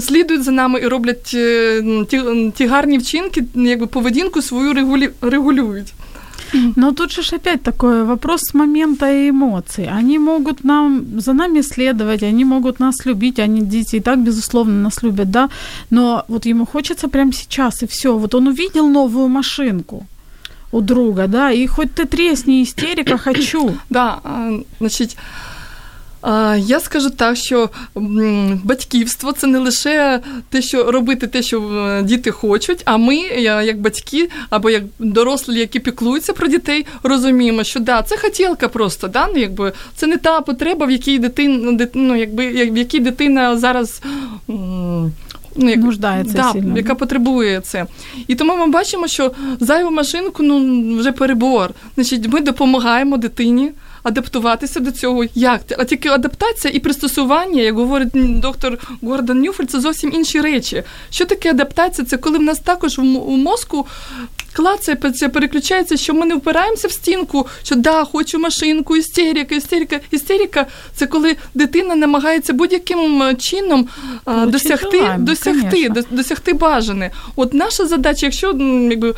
[0.00, 2.22] Слідують за нами і роблять е, ті,
[2.56, 5.10] ті гарні вчинки, якби поведінку свою регулі...
[5.20, 5.92] регулюють.
[6.76, 9.88] Но тут же ж опять такой вопрос с момента и эмоций.
[9.98, 14.82] Они могут нам, за нами следовать, они могут нас любить, они дети и так, безусловно,
[14.82, 15.48] нас любят, да,
[15.90, 18.16] но вот ему хочется прямо сейчас, и все.
[18.16, 20.06] Вот он увидел новую машинку
[20.72, 23.76] у друга, да, и хоть ты тресни, истерика, хочу.
[23.90, 25.49] Да, а, значить, а,
[26.57, 27.69] я скажу так, що
[28.63, 33.81] батьківство це не лише те, що робити те, що е, діти хочуть, а ми, як
[33.81, 39.27] батьки або як дорослі, які піклуються про дітей, розуміємо, що да, це хотілка просто, да,
[39.33, 43.57] ну, якби, це не та потреба, в якій дитина, ну, якби, як- в якій дитина
[43.57, 44.01] зараз.
[45.55, 47.85] Ну, як, Нуждається да, сильно, яка потребує це.
[48.27, 51.71] І тому ми бачимо, що зайву машинку ну, вже перебор.
[51.95, 53.71] Значить, ми допомагаємо дитині
[54.03, 55.25] адаптуватися до цього.
[55.35, 55.61] Як?
[55.77, 60.83] А тільки адаптація і пристосування, як говорить доктор Гордон Нюфель, це зовсім інші речі.
[61.09, 62.05] Що таке адаптація?
[62.07, 63.87] Це коли в нас також у мозку
[64.53, 69.99] клацає, це переключається, що ми не впираємося в стінку, що да, хочу машинку, істерика, істерика.
[70.11, 73.87] Істерика це коли дитина намагається будь-яким чином
[74.23, 77.11] Получить досягти, желаємо, досягти, досягти бажане.
[77.35, 78.47] От наша задача, якщо
[78.89, 79.13] якби.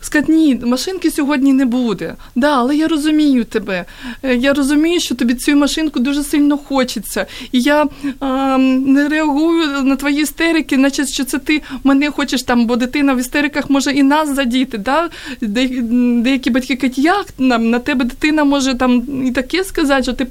[0.00, 2.14] Сказати, ні, машинки сьогодні не буде.
[2.34, 3.84] Да, але я розумію тебе.
[4.22, 7.26] Е, Я розумію, що тобі цю машинку дуже сильно хочеться.
[7.52, 7.86] І я
[8.20, 13.14] а, не реагую на твої істерики, наче що це ти мене хочеш там, бо дитина
[13.14, 14.78] в істериках може і нас задіти.
[14.78, 15.08] Да?
[15.40, 15.68] Де,
[16.22, 20.24] деякі батьки кажуть, як нам на тебе дитина може там і таке сказати, що ти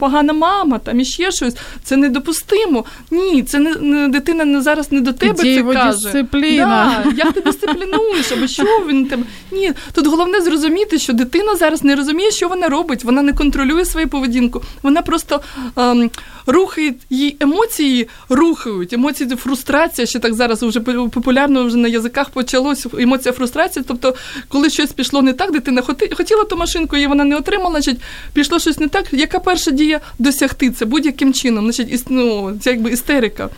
[0.00, 1.56] погана мама, там і ще щось.
[1.84, 2.84] Це недопустимо.
[3.10, 5.98] Ні, це не, не дитина не зараз не до тебе Де це каже.
[6.02, 7.02] дисципліна?
[7.04, 9.22] Да, як ти дисциплінуєш, або що він тебе.
[9.52, 13.04] Ні, тут головне зрозуміти, що дитина зараз не розуміє, що вона робить.
[13.04, 14.62] Вона не контролює свою поведінку.
[14.82, 15.40] Вона просто
[15.76, 16.10] ем,
[16.46, 18.92] рухає її емоції, рухають.
[18.92, 23.84] Емоції фрустрація, ще так зараз вже популярно вже на язиках почалось емоція фрустрації.
[23.88, 24.14] Тобто,
[24.48, 25.82] коли щось пішло не так, дитина
[26.16, 28.00] хотіла ту машинку, і вона не отримала, значить,
[28.32, 29.04] пішло щось не так.
[29.12, 31.64] Яка перша дія досягти це будь-яким чином?
[31.64, 33.48] Значить, іс- ну, це якби істерика.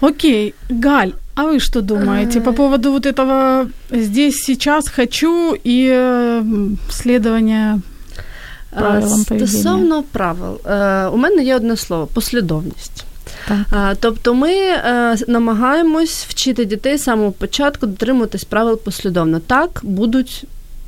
[0.00, 6.43] Окей, Галь, а вы что думаете по поводу вот этого здесь, сейчас, хочу и э,
[6.89, 7.81] следования
[8.71, 9.47] правилам поведения?
[9.47, 13.05] Стосовно правил, е, у мене є одне слово послідовність.
[13.47, 13.91] Так.
[13.91, 19.39] Е, Тобто ми е, намагаємось вчити дітей з самого початку дотримуватись правил послідовно.
[19.39, 20.45] Так будуть.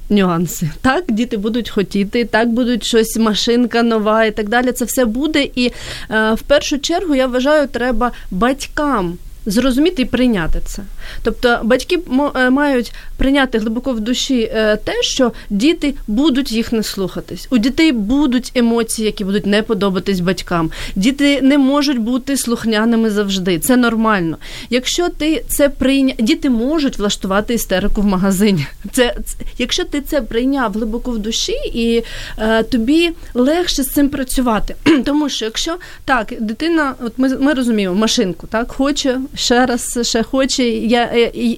[0.10, 0.70] Нюанси.
[0.82, 4.72] Так, діти будуть хотіти, так будуть щось, машинка нова і так далі.
[4.72, 5.48] Це все буде.
[5.56, 5.72] І
[6.12, 9.18] е, в першу чергу я вважаю, треба батькам
[9.51, 10.83] зрозуміти і прийняти це.
[11.23, 11.99] Тобто батьки
[12.37, 17.49] е, мають прийняти глибоко в душі е, те, що діти будуть їх не слухатись.
[17.51, 20.71] У дітей будуть емоції, які будуть не подобатись батькам.
[20.97, 23.59] Діти не можуть бути слухняними завжди.
[23.59, 24.39] Це нормально.
[24.71, 28.67] Якщо ти це прийняв, діти можуть влаштувати істерику в магазині.
[28.93, 29.15] Це
[29.59, 32.03] якщо ти це прийняв глибоко в душі, і
[32.39, 34.75] е, тобі легше з цим працювати.
[35.05, 40.23] Тому що якщо так, дитина, от ми ми розуміємо, машинку так хоче ще раз, ще
[40.23, 40.69] хоче.
[40.69, 40.98] Я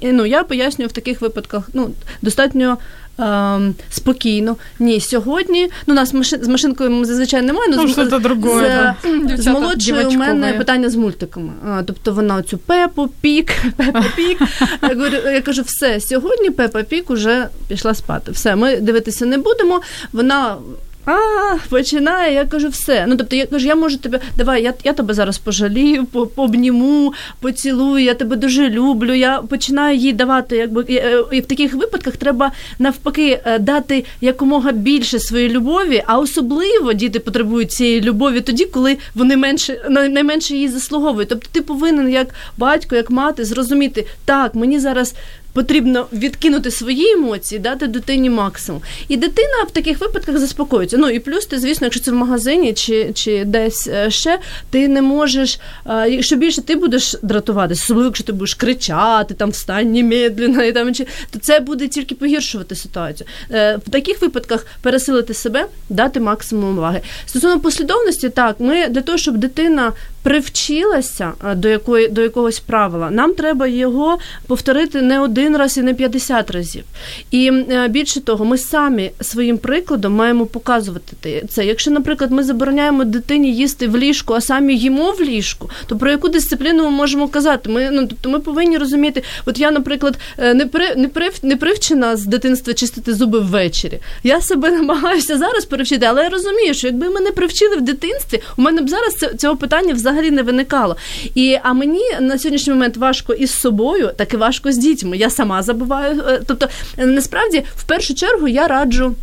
[0.02, 1.90] ну я пояснюю в таких випадках ну
[2.22, 2.78] достатньо.
[3.18, 4.56] Ем, спокійно.
[4.78, 7.70] Ні, сьогодні ну нас машин, з машинкою зазвичай немає.
[7.70, 8.94] Ну, з, з, другое,
[9.36, 11.52] з, з молодшою у мене питання з мультиками.
[11.66, 14.38] А, тобто вона цю пепу, пік, пепа пік.
[14.82, 18.32] Я говорю, я кажу, все, сьогодні Пепа Пік уже пішла спати.
[18.32, 19.80] Все, ми дивитися не будемо.
[20.12, 20.56] Вона
[21.04, 23.06] а, починає, я кажу, все.
[23.08, 28.04] Ну, тобто, я кажу, я можу тебе, давай, я я тебе зараз пожалію, обніму, поцілую,
[28.04, 29.14] я тебе дуже люблю.
[29.14, 34.72] Я починаю їй давати, якби е, і в таких випадках треба навпаки е, дати якомога
[34.72, 40.68] більше своєї любові, а особливо діти потребують цієї любові тоді, коли вони менше найменше її
[40.68, 41.28] заслуговують.
[41.28, 45.14] Тобто, ти повинен як батько, як мати, зрозуміти, так, мені зараз
[45.60, 48.82] потрібно відкинути свої емоції, дати дитині максимум.
[49.08, 50.96] І дитина в таких випадках заспокоюється.
[50.96, 54.38] Ну і плюс ти, звісно, якщо це в магазині чи чи десь е, ще,
[54.70, 55.58] ти не можеш.
[55.86, 60.94] Якщо більше ти будеш дратуватися, особливо якщо ти будеш кричати, там встань немедленно, і там
[60.94, 63.26] чи то це буде тільки погіршувати ситуацію.
[63.50, 67.00] Е, в таких випадках пересилити себе, дати максимум уваги.
[67.26, 69.92] Стосовно послідовності, так ми для того, щоб дитина
[70.22, 75.82] привчилася е, до якої до якогось правила, нам треба його повторити не один раз і
[75.82, 76.84] не 50 разів.
[77.30, 81.66] І е, більше того, ми самі своїм прикладом маємо показувати це.
[81.66, 86.10] Якщо, наприклад, ми забороняємо дитині їсти в ліжку, а самі їмо в ліжку, то про
[86.10, 87.70] яку дисципліну ми можемо казати?
[87.70, 91.56] Ми ну тобто ми повинні розуміти, от я, наприклад, е, не при не при не
[91.56, 93.98] привчена з дитинства чистити зуби ввечері.
[94.24, 98.62] Я себе намагаюся зараз перевчити, але я розумію, що якби мене привчили в дитинстві, у
[98.62, 100.96] мене б зараз цього питання взагалі не виникало.
[101.34, 105.16] І а мені на сьогоднішній момент важко із собою, так і важко з дітьми.
[105.16, 106.23] Я сама забуваю.
[106.27, 106.67] Е, тобто,
[106.97, 109.15] е, насправді, в першу чергу я раджу.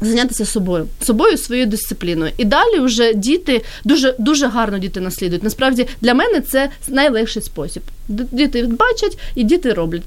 [0.00, 2.32] Зайнятися собою, собою, своєю дисципліною.
[2.36, 5.42] І далі вже діти дуже дуже гарно діти наслідують.
[5.42, 7.82] Насправді для мене це найлегший спосіб.
[8.08, 10.02] Діти бачать і діти роблять.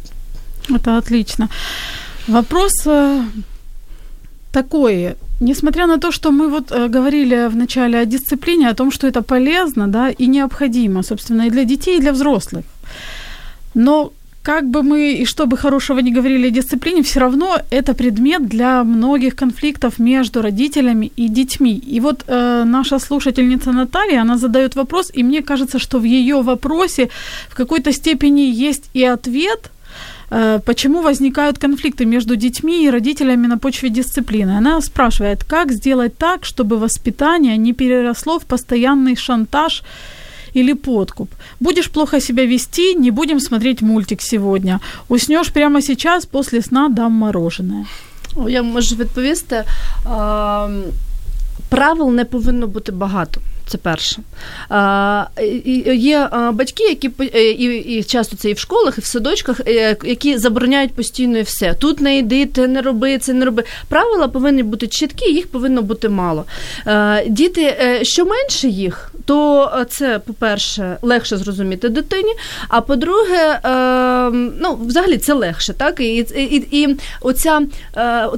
[0.86, 1.48] Це отлично.
[2.28, 3.24] Вопрос е,
[4.52, 5.15] такой.
[5.39, 9.08] Несмотря на то, что мы вот э, говорили в начале о дисциплине, о том, что
[9.08, 12.63] это полезно, да, и необходимо, собственно, и для детей, и для взрослых.
[13.76, 14.12] Но
[14.42, 18.48] как бы мы и что бы хорошего не говорили о дисциплине, все равно это предмет
[18.48, 21.74] для многих конфликтов между родителями и детьми.
[21.74, 26.42] И вот э, наша слушательница Наталья, она задает вопрос, и мне кажется, что в ее
[26.42, 27.09] вопросе
[27.48, 29.70] в какой-то степени есть и ответ–
[30.35, 34.57] Э, почему возникают конфликты между детьми и родителями на почве дисциплины.
[34.57, 39.83] Она спрашивает, как сделать так, чтобы воспитание не переросло в постоянный шантаж
[40.57, 41.29] или подкуп.
[41.61, 44.81] Будешь плохо себя вести, не будем смотреть мультик сегодня.
[45.09, 47.87] Уснешь прямо сейчас, после сна дам мороженое.
[48.49, 49.65] Я можу відповісти.
[51.69, 53.41] Правил не повинно бути багато.
[53.73, 54.17] Це перше.
[54.69, 55.25] А,
[55.95, 59.97] Є батьки, які е, і, і часто це і в школах, і в садочках, е,
[60.05, 61.75] які забороняють постійно і все.
[61.75, 63.65] Тут не йди, ти не роби, це не роби.
[63.89, 66.45] Правила повинні бути чіткі, їх повинно бути мало.
[67.27, 72.33] Діти, е, що менше їх, то це, по-перше, легше зрозуміти дитині.
[72.69, 73.61] А по-друге,
[74.61, 76.01] ну, взагалі це легше, так?
[76.01, 77.61] І і, і оця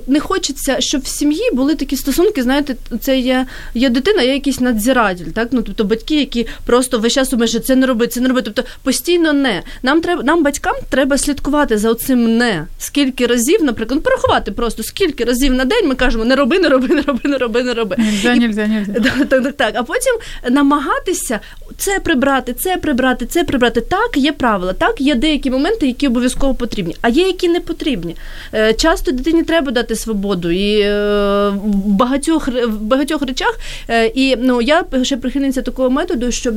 [0.07, 4.61] не хочеться, щоб в сім'ї були такі стосунки, знаєте, це є, є дитина, є якийсь
[4.61, 8.07] надзиратель вихователь, так ну тобто батьки, які просто весь час у що це не роби,
[8.07, 8.43] це не роби.
[8.43, 9.63] Тобто постійно не.
[9.83, 12.67] Нам треба, нам батькам треба слідкувати за цим не.
[12.79, 16.69] Скільки разів, наприклад, ну, порахувати просто скільки разів на день ми кажемо не роби, не
[16.69, 17.97] роби, не роби, не роби, не роби.
[17.99, 18.93] Нельзя, нельзя, нельзя.
[19.05, 19.75] Так, так, так.
[19.77, 20.15] А потім
[20.51, 21.41] намагатися
[21.77, 23.81] це прибрати, це прибрати, це прибрати.
[23.81, 28.17] Так, є правила, так, є деякі моменти, які обов'язково потрібні, а є які не потрібні.
[28.55, 33.59] Е, часто дитині треба дати свободу і е, в багатьох в багатьох речах.
[33.89, 36.55] Е, і ну я ще прихильниця такого методу, щоб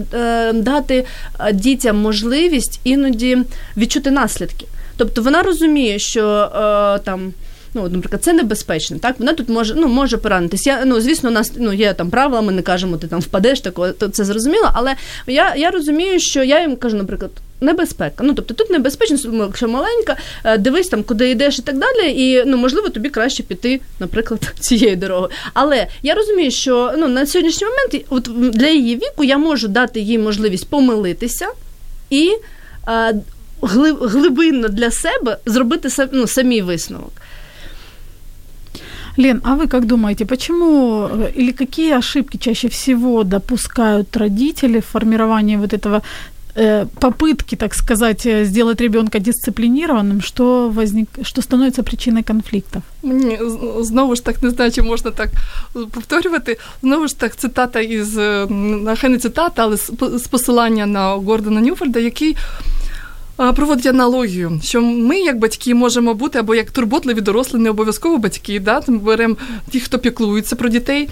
[0.53, 1.05] дати
[1.53, 3.37] дітям можливість іноді
[3.77, 4.65] відчути наслідки.
[4.97, 6.51] Тобто вона розуміє, що
[7.05, 7.33] там
[7.73, 8.97] ну, наприклад, це небезпечно.
[8.99, 10.67] Так, вона тут може ну, може поранитись.
[10.67, 13.59] Я, ну, звісно, у нас ну, є там правила, ми не кажемо, ти там впадеш,
[13.59, 14.71] такого, то це зрозуміло.
[14.73, 14.95] Але
[15.27, 17.31] я я розумію, що я їм кажу, наприклад.
[17.61, 18.23] Небезпека.
[18.23, 22.43] Ну, тобто тут небезпечно, якщо маленька, е, дивись там, куди йдеш і так далі, і
[22.45, 25.29] ну, можливо, тобі краще піти, наприклад, цією дорогою.
[25.53, 29.99] Але я розумію, що ну, на сьогоднішній момент от для її віку я можу дати
[29.99, 31.47] їй можливість помилитися
[32.09, 32.31] і
[32.87, 33.15] е,
[33.61, 37.11] глибинно для себе зробити ну, самі висновок.
[39.16, 44.84] Лен, а вы как думаете, почему э, или какие ошибки чаще всего допускают родители в
[44.84, 46.02] формировании вот этого
[46.54, 52.82] э, попытки, так сказать, э, сделать ребенка дисциплинированным, что возник, что становится причиной конфликтов?
[53.02, 53.38] Мені
[53.80, 55.30] знову ж так не знаю, чи можна так
[55.90, 56.58] повторювати.
[56.82, 58.16] Знову ж так, цитата із
[58.50, 59.76] нехай не цитата, але
[60.18, 62.36] з посилання на Гордона Ньюфорда, який
[63.37, 68.59] проводить аналогію, що ми, як батьки, можемо бути або як турботливі дорослі, не обов'язково батьки,
[68.59, 69.35] да, беремо
[69.69, 71.09] ті, хто піклується про дітей,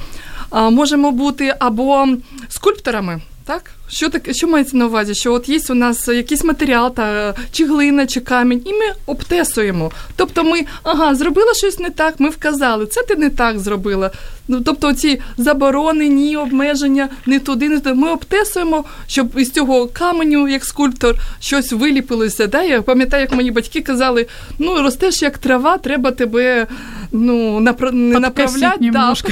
[0.52, 2.08] можемо бути або
[2.50, 3.22] скульпторами.
[3.48, 5.16] Так, що таке, що мається на увазі?
[5.16, 9.92] Що от є у нас якийсь матеріал, та чи глина, чи камінь, і ми обтесуємо.
[10.16, 14.12] Тобто, ми ага, зробила щось не так, ми вказали, це ти не так зробила.
[14.48, 17.96] Ну, тобто, ці заборони, ні, обмеження, не туди, не туди.
[17.96, 22.48] Ми обтесуємо, щоб із цього каменю, як скульптор, щось виліпилося.
[22.48, 22.64] Да?
[22.64, 24.28] Я пам'ятаю, як мої батьки казали:
[24.60, 26.68] ну ростеш як трава, треба тебе
[27.12, 27.92] ну, напра...
[27.92, 29.30] не направляти, да, немножко.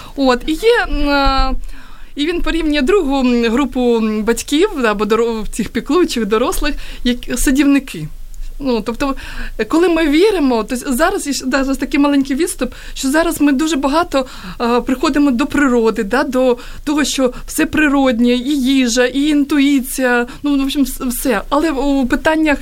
[0.16, 0.86] От і є.
[2.14, 5.06] І він порівнює другу групу батьків або
[5.52, 8.08] цих піклуючих дорослих як садівники.
[8.64, 9.14] Ну, тобто,
[9.68, 14.26] коли ми віримо, то зараз і зараз такий маленький відступ, що зараз ми дуже багато
[14.58, 20.56] а, приходимо до природи, да, до того, що все природнє, і їжа, і інтуїція, ну
[20.56, 21.42] в общем, все.
[21.48, 22.58] Але у питаннях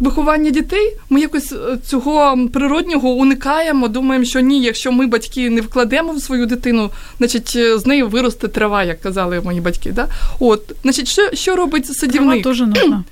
[0.00, 3.88] виховання дітей ми якось е, цього природнього уникаємо.
[3.88, 8.02] Думаємо, що ні, якщо ми батьки не вкладемо в свою дитину, значить е, з неї
[8.02, 9.92] виросте трава, як казали мої батьки.
[9.92, 10.08] Да?
[10.40, 12.42] От, значить, що що робить садівник?
[12.42, 13.04] Трава теж нужна.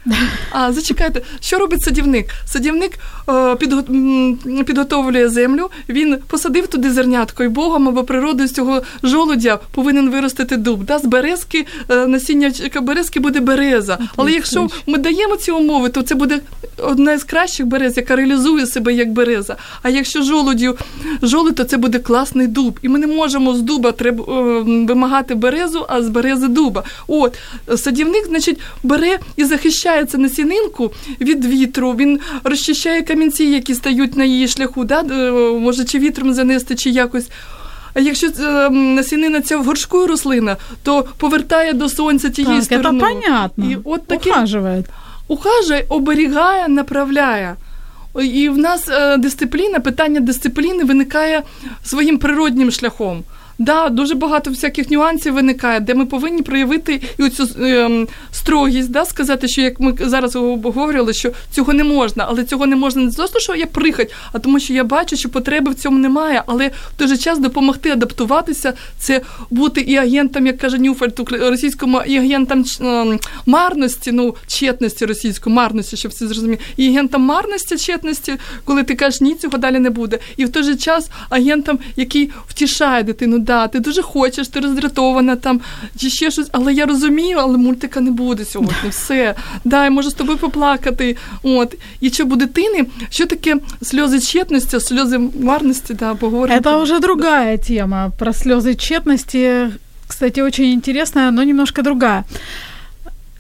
[0.51, 2.31] А зачекайте, що робить садівник?
[2.47, 2.93] Садівник.
[4.67, 10.57] Підготовлює землю, він посадив туди зернятко, і Богом або природою з цього жолудя повинен виростити
[10.57, 10.85] дуб.
[10.85, 10.99] Да?
[10.99, 13.99] З березки е, насіння березки буде береза.
[14.17, 16.41] Але якщо ми даємо ці умови, то це буде
[16.79, 19.57] одна з кращих берез, яка реалізує себе як береза.
[19.83, 20.79] А якщо жолудів
[21.23, 22.79] жолудь, то це буде класний дуб.
[22.83, 26.83] І ми не можемо з дуба треба е, вимагати березу, а з берези дуба.
[27.07, 27.39] От
[27.77, 31.93] садівник, значить, бере і захищає цю насінинку від вітру.
[31.93, 35.01] Він розчищає камінці, які стають на її шляху, да?
[35.01, 37.29] Е, може чи вітром занести, чи якось.
[37.95, 43.01] А якщо е, насінина ця в горшку рослина, то повертає до сонця тієї так, сторони.
[43.01, 43.65] Це понятно.
[43.71, 44.31] І от таке...
[44.31, 44.87] Ухаживает
[45.29, 47.57] ухажує, оберігає, направляє.
[48.23, 51.43] І в нас е, дисципліна, питання дисципліни виникає
[51.85, 53.25] своїм природнім шляхом.
[53.59, 59.05] Да, дуже багато всяких нюансів виникає, де ми повинні проявити і оцю е, строгість, да,
[59.05, 63.11] сказати, що як ми зараз обговорювали, що цього не можна, але цього не можна не
[63.11, 66.43] за те, що я прихать, а тому, що я бачу, що потреби в цьому немає.
[66.47, 72.03] Але в той же час допомогти адаптуватися, це бути і агентом, як каже Нюфальд, російському
[72.07, 78.33] і агентом е, марності, ну четності російської марності, щоб всі зрозуміли, і агентом марності, четності,
[78.65, 80.19] коли ти кажеш, ні, цього далі не буде.
[80.37, 85.36] І в той же час агентом, який втішає дитину да, ти дуже хочеш, ти роздратована
[85.36, 85.62] там,
[85.98, 88.90] чи ще щось, але я розумію, але мультика не буде сьогодні.
[88.90, 89.36] Все.
[89.66, 91.18] Да, я можу з тобою поплакати.
[91.44, 91.76] От.
[92.02, 96.60] І щоб у дитини, що таке сльози тщетності, сльози марності, да, поговоримо.
[96.60, 99.72] Это уже другая тема про слезы тщетности.
[100.08, 102.24] Кстати, очень интересная, но немножко другая.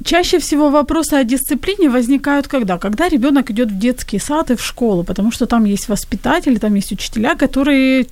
[0.03, 2.77] Чаще всего вопросы о дисциплине возникают когда?
[2.77, 6.75] Когда ребенок идет в детский сад и в школу, потому что там есть воспитатели, там
[6.75, 8.07] есть учителя, которые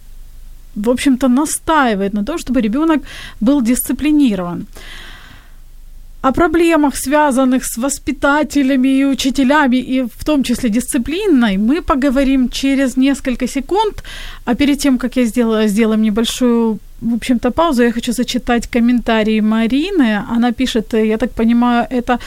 [0.75, 3.03] в общем-то, настаивает на том, чтобы ребенок
[3.41, 4.67] был дисциплинирован.
[6.23, 12.97] О проблемах, связанных с воспитателями и учителями, и в том числе дисциплиной, мы поговорим через
[12.97, 14.03] несколько секунд.
[14.45, 19.41] А перед тем, как я сделала, сделаем небольшую, в общем-то, паузу, я хочу зачитать комментарии
[19.41, 20.23] Марины.
[20.37, 22.19] Она пишет, я так понимаю, это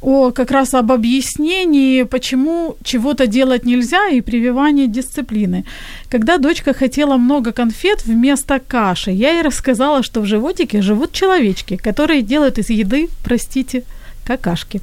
[0.00, 5.64] о как раз об объяснении, почему чего-то делать нельзя и прививании дисциплины.
[6.08, 11.76] Когда дочка хотела много конфет вместо каши, я ей рассказала, что в животике живут человечки,
[11.76, 13.82] которые делают из еды, простите,
[14.24, 14.80] какашки.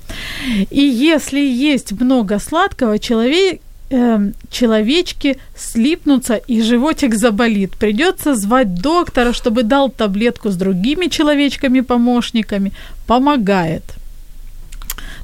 [0.70, 7.78] И если есть много сладкого, человек, э, человечки слипнутся и животик заболит.
[7.78, 12.72] Придется звать доктора, чтобы дал таблетку с другими человечками-помощниками.
[13.08, 13.84] Помогает.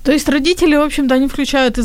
[0.02, 1.78] То есть родители, в общем-то, они включають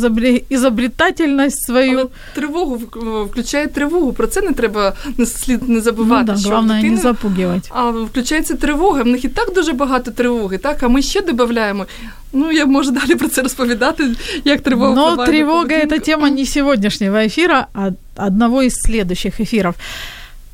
[0.49, 1.99] изобретательность свою.
[1.99, 2.81] Але тривогу
[3.25, 4.13] включає тривогу.
[4.13, 6.25] Про це не треба не слід не забувати.
[6.27, 7.69] Ну, да, що головне дитини, не запугувати.
[7.69, 9.03] А включається тривога.
[9.03, 10.83] В них і так дуже багато тривоги, так?
[10.83, 11.85] А ми ще додаємо.
[12.33, 14.03] Ну, я можу далі про це розповідати,
[14.45, 14.95] як тривога.
[14.95, 17.91] Но тривога – это тема не сегодняшнего эфира, а
[18.27, 19.75] одного из следующих эфиров.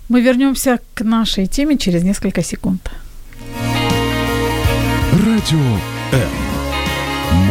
[0.09, 2.79] Мы вернемся к нашей теме через несколько секунд.
[5.11, 5.79] Радио
[6.13, 6.50] М.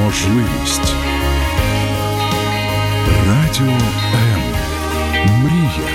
[0.01, 0.95] можливість.
[3.27, 3.73] Радіо
[4.15, 4.43] М.
[5.43, 5.91] Мрія.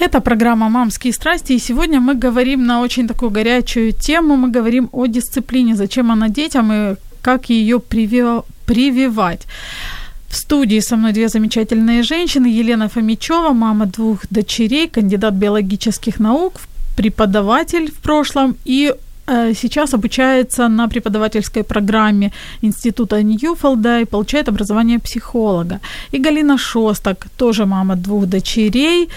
[0.00, 4.36] Это программа «Мамские страсти», и сегодня мы говорим на очень такую горячую тему.
[4.36, 7.78] Мы говорим о дисциплине, зачем она детям и как ее
[8.66, 9.46] прививать.
[10.28, 12.46] В студии со мной две замечательные женщины.
[12.46, 16.52] Елена Фомичева, мама двух дочерей, кандидат биологических наук,
[16.96, 18.94] преподаватель в прошлом и э,
[19.27, 25.79] сейчас обучается на преподавательской программе Института Ньюфолда и получает образование психолога.
[26.11, 29.09] И Галина Шостак, тоже мама двух дочерей,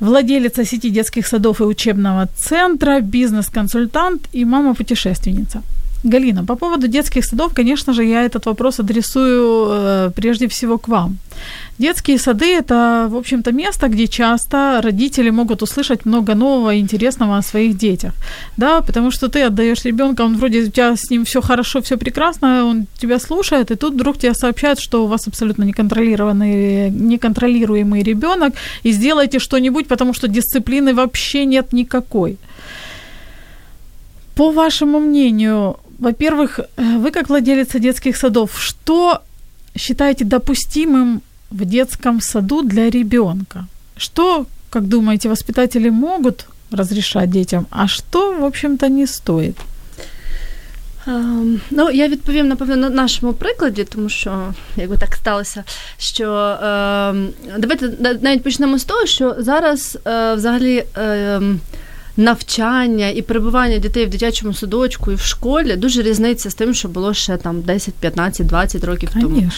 [0.00, 5.62] владелица сети детских садов и учебного центра, бизнес-консультант и мама-путешественница.
[6.04, 10.88] Галина, по поводу детских садов, конечно же, я этот вопрос адресую э, прежде всего к
[10.88, 11.16] вам.
[11.78, 17.36] Детские сады– это, в общем-то, место, где часто родители могут услышать много нового и интересного
[17.36, 18.12] о своих детях,
[18.56, 21.96] да, потому что ты отдаешь ребенка, он вроде у тебя с ним все хорошо, все
[21.96, 28.02] прекрасно, он тебя слушает, и тут вдруг тебе сообщают, что у вас абсолютно неконтролированный, неконтролируемый
[28.02, 32.36] ребенок, и сделайте что-нибудь, потому что дисциплины вообще нет никакой.
[34.34, 39.21] По вашему мнению, во-первых, э, вы как владелица детских садов, что
[39.75, 41.21] считаете допустимым
[41.51, 43.67] в детском саду для ребенка?
[43.97, 49.55] Что, как думаете, воспитатели могут разрешать детям, а что, в общем-то, не стоит?
[51.07, 55.63] Um, ну, я відповім, напевно, на нашому прикладі, тому що якби так сталося,
[55.97, 57.27] що uh,
[57.57, 57.89] давайте
[58.21, 60.85] навіть почнемо з того, що зараз uh, взагалі.
[62.16, 66.88] Навчання і перебування дітей в дитячому садочку і в школі дуже різниця з тим, що
[66.88, 69.50] було ще там 10, 15, 20 років тому.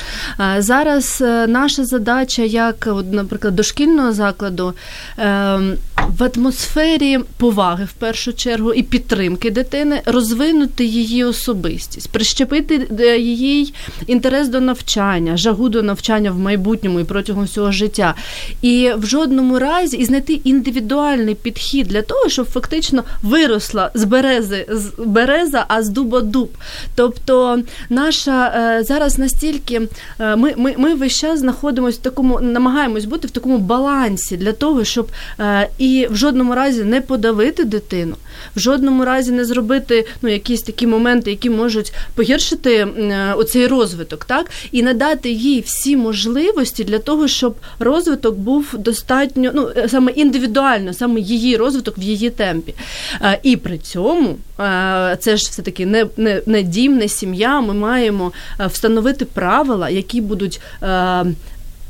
[0.59, 4.75] Зараз е, наша задача, як, наприклад, дошкільного закладу,
[5.19, 5.77] ем,
[6.19, 13.75] в атмосфері поваги в першу чергу і підтримки дитини, розвинути її особистість, прищепити е, її
[14.07, 18.15] інтерес до навчання, жагу до навчання в майбутньому і протягом всього життя.
[18.63, 24.67] І в жодному разі і знайти індивідуальний підхід для того, щоб фактично виросла з берези
[24.69, 26.51] з береза, а з дуба дуб.
[26.95, 27.59] Тобто,
[27.91, 29.89] наша е, зараз настільки
[30.21, 34.53] е, ми ми, ми весь час знаходимося в такому, намагаємось бути в такому балансі для
[34.53, 35.09] того, щоб
[35.41, 38.17] е, і в жодному разі не подавити дитину,
[38.57, 42.89] в жодному разі не зробити ну, якісь такі моменти, які можуть погіршити
[43.37, 49.71] оцей розвиток, так і надати їй всі можливості для того, щоб розвиток був достатньо ну
[49.89, 52.75] саме індивідуально, саме її розвиток в її темпі.
[53.23, 57.61] Е, і при цьому е, це ж все-таки не, не, не дім, не сім'я.
[57.61, 60.61] Ми маємо е, встановити правила, які будуть.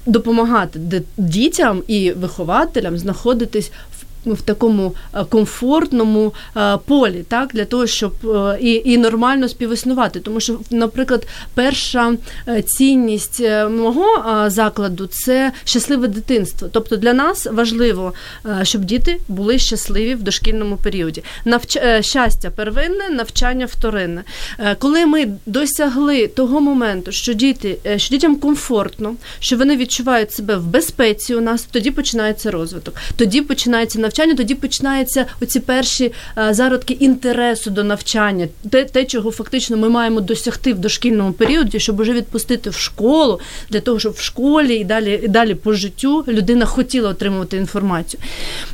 [0.09, 3.71] Допомагати дітям і вихователям знаходитись
[4.01, 10.21] в такому е, комфортному е, полі, так для того, щоб е, і і нормально співіснувати.
[10.21, 12.15] Тому що, наприклад, перша
[12.67, 14.07] цінність мого
[14.47, 16.69] закладу це щасливе дитинство.
[16.73, 18.13] Тобто для нас важливо,
[18.63, 21.23] щоб діти були щасливі в дошкільному періоді.
[21.45, 21.79] Навч...
[22.01, 24.25] щастя первинне, навчання вторинне.
[24.79, 30.67] Коли ми досягли того моменту, що діти, що дітям комфортно, що вони відчувають себе в
[30.67, 36.55] безпеці, у нас тоді починається розвиток, тоді починається навчання навчання, тоді починаються оці перші е,
[36.55, 42.01] зародки інтересу до навчання, те, те, чого фактично ми маємо досягти в дошкільному періоді, щоб
[42.01, 43.41] уже відпустити в школу,
[43.71, 48.21] для того, щоб в школі і далі і далі по життю людина хотіла отримувати інформацію.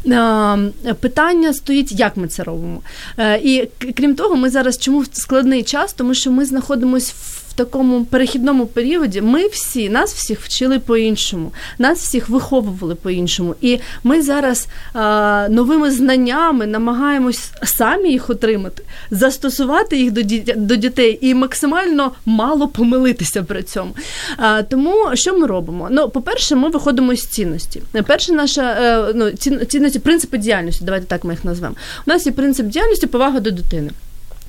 [0.07, 2.83] Е, питання стоїть, як ми це робимо.
[3.19, 7.42] Е, і крім того, ми зараз чому в складний час, тому що ми знаходимося в
[7.53, 13.55] в такому перехідному періоді ми всі, нас всіх вчили по-іншому, нас всіх виховували по-іншому.
[13.61, 20.77] І ми зараз а, новими знаннями намагаємось самі їх отримати, застосувати їх до дітей, до
[20.77, 23.93] дітей і максимально мало помилитися при цьому.
[24.37, 25.89] А, Тому що ми робимо?
[25.91, 27.83] Ну, по-перше, ми виходимо з цінності.
[28.07, 29.31] Перша наша е, ну,
[29.67, 31.75] цінності, принципи діяльності, давайте так ми їх назвемо.
[32.07, 33.91] У нас є принцип діяльності повага до дитини.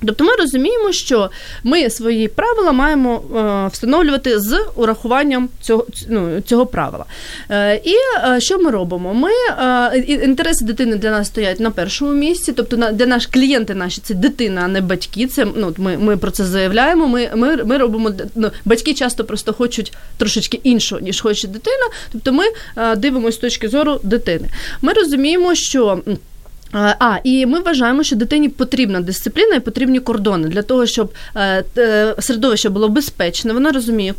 [0.06, 1.30] Тобто ми розуміємо, що
[1.64, 7.04] ми свої правила маємо е, встановлювати з урахуванням цього ну, цього правила.
[7.50, 9.14] Е, і е, що ми робимо?
[9.14, 9.30] Ми
[10.02, 14.60] інтереси дитини для нас стоять на першому місці, тобто для наші клієнти наші це дитина,
[14.64, 15.26] а не батьки.
[15.26, 17.06] Це ну ми ми про це заявляємо.
[17.06, 21.86] Ми ми, ми робимо ну, батьки часто просто хочуть трошечки іншого, ніж хоче дитина.
[22.12, 22.44] Тобто ми
[22.96, 24.48] дивимося з точки зору дитини.
[24.82, 26.02] Ми розуміємо, що
[26.74, 31.64] а, і ми вважаємо, що дитині потрібна дисципліна і потрібні кордони для того, щоб е,
[32.18, 33.52] середовище було безпечне.
[33.52, 34.14] Вона розуміє,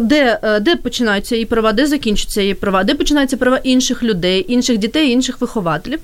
[0.00, 4.78] де де починаються її права, де закінчуються її права, де починаються права інших людей, інших
[4.78, 5.98] дітей, інших вихователів.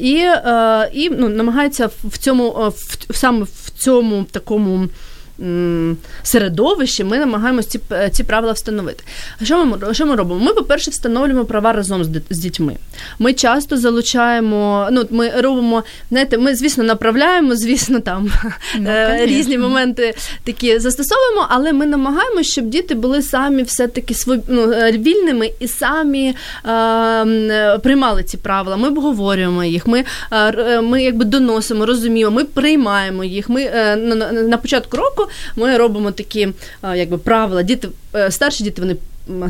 [0.00, 0.26] І
[0.92, 4.88] і ну, намагається в цьому в, саме в цьому такому
[6.22, 9.04] середовищі ми намагаємося ці е, ці правила встановити.
[9.42, 10.40] Що ми що ми робимо?
[10.40, 12.76] Ми, по-перше, встановлюємо права разом з з дітьми.
[13.18, 18.30] Ми часто залучаємо, ну ми робимо, знаєте, ми, звісно, направляємо, звісно, там
[18.78, 20.14] ну, е, різні моменти
[20.44, 24.14] такі застосовуємо, але ми намагаємося, щоб діти були самі все-таки
[24.48, 26.34] ну, е, вільними і самі
[26.66, 28.76] е, приймали ці правила.
[28.76, 30.04] Ми обговорюємо їх, ми
[30.82, 33.48] ми якби доносимо, розуміємо, ми приймаємо їх.
[33.48, 36.48] Ми на, на початку року ми робимо такі
[36.82, 37.62] якби правила.
[37.62, 38.96] Діти е, старші діти вони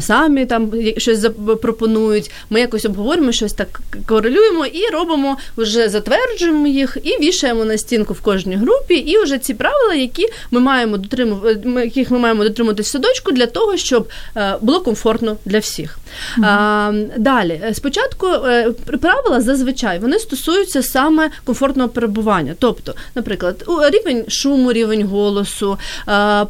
[0.01, 2.31] самі там щось запропонують.
[2.51, 8.15] Ми якось обговорюємо, щось так корелюємо і робимо, вже затверджуємо їх і вішаємо на стінку
[8.15, 8.95] в кожній групі.
[8.95, 13.77] І вже ці правила, які ми маємо дотримувати, яких ми маємо дотримуватись садочку для того,
[13.77, 15.99] щоб е, було комфортно для всіх.
[16.39, 16.45] Mm-hmm.
[16.47, 18.71] А, Далі, е, спочатку е,
[19.01, 22.55] правила зазвичай вони стосуються саме комфортного перебування.
[22.59, 25.79] Тобто, наприклад, рівень шуму, рівень голосу,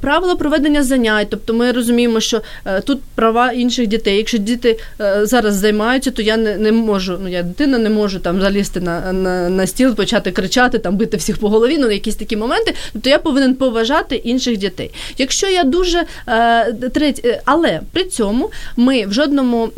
[0.00, 1.28] правила проведення занять.
[1.30, 2.40] Тобто, ми розуміємо, що
[2.84, 4.16] тут права інших дітей.
[4.16, 7.18] Якщо діти е, зараз займаються, то я не не можу.
[7.22, 11.16] Ну я дитина не можу там залізти на на, на стіл, почати кричати, там бити
[11.16, 11.78] всіх по голові.
[11.78, 12.74] Ну якісь такі моменти.
[12.92, 14.90] Тобто я повинен поважати інших дітей.
[15.18, 19.70] Якщо я дуже е, треть, е, але при цьому ми в жодному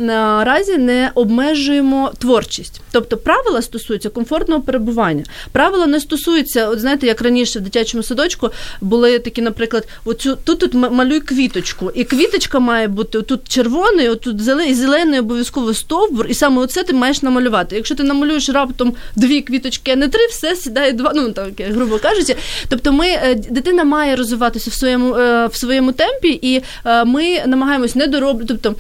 [0.43, 2.81] разі не обмежуємо творчість.
[2.93, 5.25] Тобто правила стосуються комфортного перебування.
[5.53, 10.59] Правила не стосуються, от знаєте, як раніше в дитячому садочку були такі, наприклад, оцю тут
[10.59, 16.35] тут малюй квіточку, і квіточка має бути тут червоний, отут зелений, зелений обов'язково стовбур, і
[16.35, 17.77] саме оце ти маєш намалювати.
[17.77, 21.13] Якщо ти намалюєш раптом дві квіточки, а не три, все сідає два.
[21.15, 22.37] Ну так грубо кажучи.
[22.69, 27.43] Тобто, ми е, дитина має розвиватися в своєму е, в своєму темпі, і е, ми
[27.47, 28.75] намагаємось не дороблювати, тобто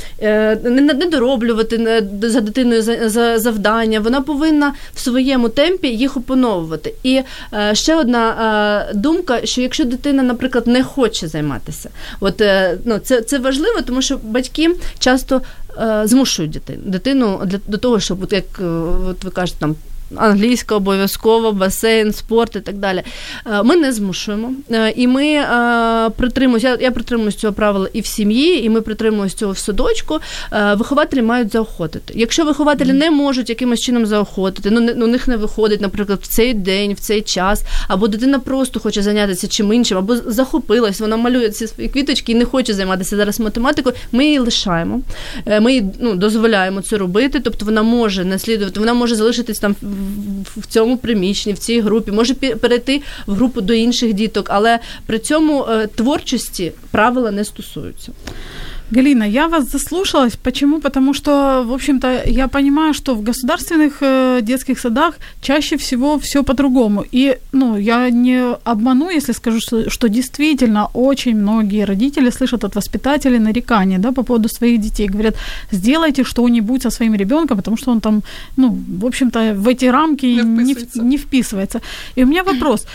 [0.70, 2.82] не, дороблювати за дитиною
[3.38, 4.01] завдання.
[4.01, 6.95] Вона повинна в своєму темпі їх опановувати.
[7.03, 7.20] І
[7.72, 11.90] ще одна думка: що якщо дитина, наприклад, не хоче займатися,
[12.20, 12.42] от
[12.84, 15.43] ну це це важливо, тому що батьки часто
[15.78, 18.64] е, змушують дитину дитину для до того, щоб от як е,
[19.11, 19.76] от ви кажете, там
[20.16, 23.02] англійська обов'язково, басейн, спорт і так далі.
[23.46, 24.52] Е, ми не змушуємо.
[24.70, 28.80] Е, і ми е, притримуємося, я, я притримуюсь цього правила і в сім'ї, і ми
[28.80, 30.18] притримуємося цього в садочку.
[30.76, 32.14] Вихователі мають заохотити.
[32.16, 36.18] Якщо вихователі не можуть якимось чином заохотити, ну не, ну, у них не виходить, наприклад,
[36.22, 41.00] в цей день, в цей час, або дитина просто хоче зайнятися чим іншим, або захопилась,
[41.00, 43.96] вона малює ці свої квіточки і не хоче займатися зараз математикою.
[44.12, 45.00] Ми її лишаємо,
[45.61, 49.76] ми їй ну, дозволяємо це робити, тобто вона може наслідувати, вона може залишитись там
[50.57, 55.18] в цьому приміщенні, в цій групі, може перейти в групу до інших діток, але при
[55.18, 58.12] цьому е, творчості правила не стосуються.
[58.95, 60.36] Галина, я вас заслушалась.
[60.36, 60.80] Почему?
[60.80, 66.42] Потому что, в общем-то, я понимаю, что в государственных э, детских садах чаще всего все
[66.42, 67.05] по-другому.
[67.14, 72.76] И, ну, я не обману, если скажу, что, что действительно очень многие родители слышат от
[72.76, 75.09] воспитателей нарекания, да, по поводу своих детей.
[75.09, 75.34] Говорят,
[75.72, 78.22] сделайте что-нибудь со своим ребенком, потому что он там,
[78.57, 81.03] ну, в общем-то, в эти рамки не вписывается.
[81.03, 81.80] Не, не вписывается.
[82.16, 82.86] И у меня вопрос.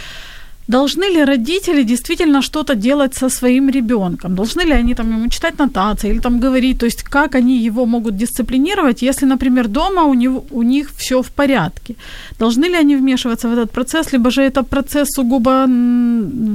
[0.69, 4.35] Должны ли родители действительно что-то делать со своим ребенком?
[4.35, 6.77] Должны ли они там ему читать нотации или там говорить?
[6.77, 11.21] То есть как они его могут дисциплинировать, если, например, дома у, него, у них все
[11.21, 11.95] в порядке?
[12.39, 15.65] Должны ли они вмешиваться в этот процесс, либо же это процесс сугубо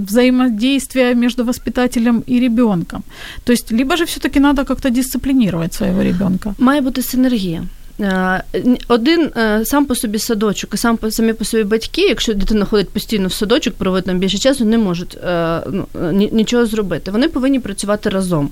[0.09, 3.03] взаимодействия между воспитателем и ребенком?
[3.45, 6.55] То есть либо же все-таки надо как-то дисциплинировать своего ребенка?
[6.59, 7.63] Має бути синергія.
[8.01, 8.43] Е,
[8.89, 12.65] один е, сам по собі садочок, і сам по самі по собі батьки, якщо дитина
[12.65, 15.87] ходить постійно в садочок, проводить там більше часу, не можуть е, ну,
[16.33, 17.11] нічого зробити.
[17.11, 18.51] Вони повинні працювати разом.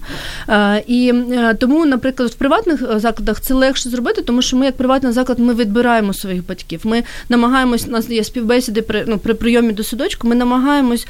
[0.86, 1.14] І
[1.59, 5.55] тому, наприклад, в приватних закладах це легше зробити, тому що ми, як приватний заклад, ми
[5.55, 6.80] відбираємо своїх батьків.
[6.84, 10.28] Ми намагаємось, у нас є співбесіди при ну, при прийомі до садочку.
[10.28, 11.07] Ми намагаємось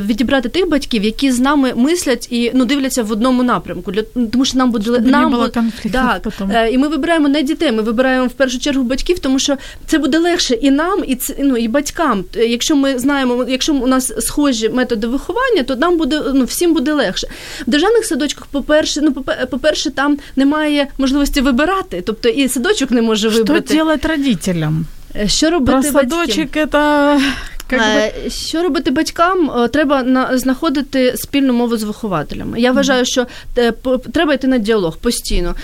[0.00, 3.92] відібрати тих батьків, які з нами мислять і ну дивляться в одному напрямку.
[3.92, 5.48] Для тому, що нам буде Щоб нам не було
[5.92, 6.26] так,
[6.70, 10.18] і ми вибираємо не дітей, ми вибираємо в першу чергу батьків, тому що це буде
[10.18, 12.24] легше і нам, і ну, і батькам.
[12.34, 16.92] Якщо ми знаємо, якщо у нас схожі методи виховання, то нам буде ну всім буде
[16.92, 17.26] легше.
[17.66, 19.12] В державних садочках, по-перше, ну
[19.50, 23.74] по-перше, там немає можливості вибирати, тобто і садочок не може вибрати.
[23.74, 24.86] Що робити родителям?
[25.26, 29.50] Що робити Про садочок це Как Е, Що робити батькам?
[29.50, 32.60] Е, Треба на, знаходити спільну мову з вихователями.
[32.60, 33.26] Я вважаю, що
[33.58, 33.72] е,
[34.12, 35.54] треба йти на діалог постійно.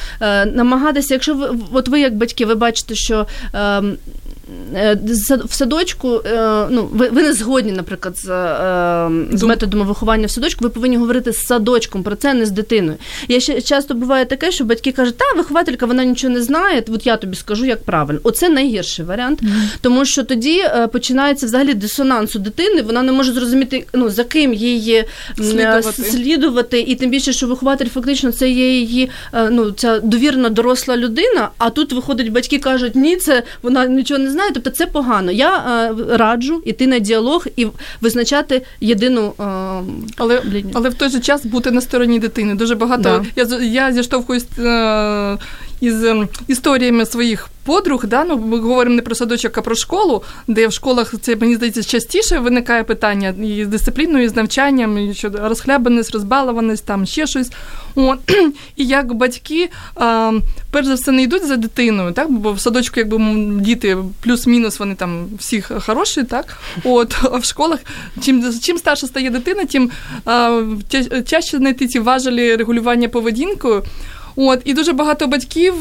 [0.47, 3.27] Намагатися, якщо ви от ви як батьки, ви бачите, що.
[4.75, 4.99] Е,
[5.45, 10.31] В садочку, е, ну ви, ви не згодні, наприклад, з, е, з методами виховання в
[10.31, 10.65] садочку.
[10.65, 12.99] Ви повинні говорити з садочком про це, не з дитиною.
[13.29, 16.85] Я ще часто буває таке, що батьки кажуть, та вихователька вона нічого не знає.
[16.89, 18.21] От я тобі скажу, як правильно.
[18.23, 19.41] Оце найгірший варіант,
[19.81, 22.83] тому що тоді починається взагалі дисонанс у дитини.
[22.83, 25.05] Вона не може зрозуміти, ну за ким її
[25.37, 26.03] Слідувати.
[26.03, 29.11] слідувати, і тим більше, що вихователь фактично це є її
[29.51, 31.49] ну ця довірна доросла людина.
[31.59, 34.36] А тут виходить, батьки кажуть, ні, це вона нічого не знає.
[34.55, 35.33] Тобто це погано.
[35.33, 37.67] Я е, раджу іти на діалог і
[38.01, 39.43] визначати єдину е,
[40.17, 40.71] Але, лінію.
[40.75, 42.55] але в той же час бути на стороні дитини.
[42.55, 43.03] Дуже багато.
[43.03, 43.25] Да.
[43.37, 45.39] Я, я зіштовхуюсь е,
[45.81, 48.07] із ем, історіями своїх подруг.
[48.07, 48.25] Да?
[48.25, 51.83] Ну, ми говоримо не про садочок, а про школу, де в школах це мені здається
[51.83, 57.27] частіше виникає питання і з дисципліною, і з навчанням, і що розхлябаність, розбалованість, там ще
[57.27, 57.51] щось.
[57.95, 58.19] От.
[58.77, 59.71] І як батьки,
[60.01, 60.33] е,
[60.71, 62.31] перш за все, не йдуть за дитиною, так?
[62.31, 63.19] бо в садочку, якби
[63.61, 66.57] діти плюс-мінус, вони там всі хороші, так?
[66.85, 67.81] От, а в школах,
[68.23, 69.91] чим, чим старша стає дитина, тим
[70.27, 70.31] е,
[70.89, 73.83] тя- тяжче знайти ці важелі регулювання поведінкою.
[74.37, 75.75] От, і дуже багато батьків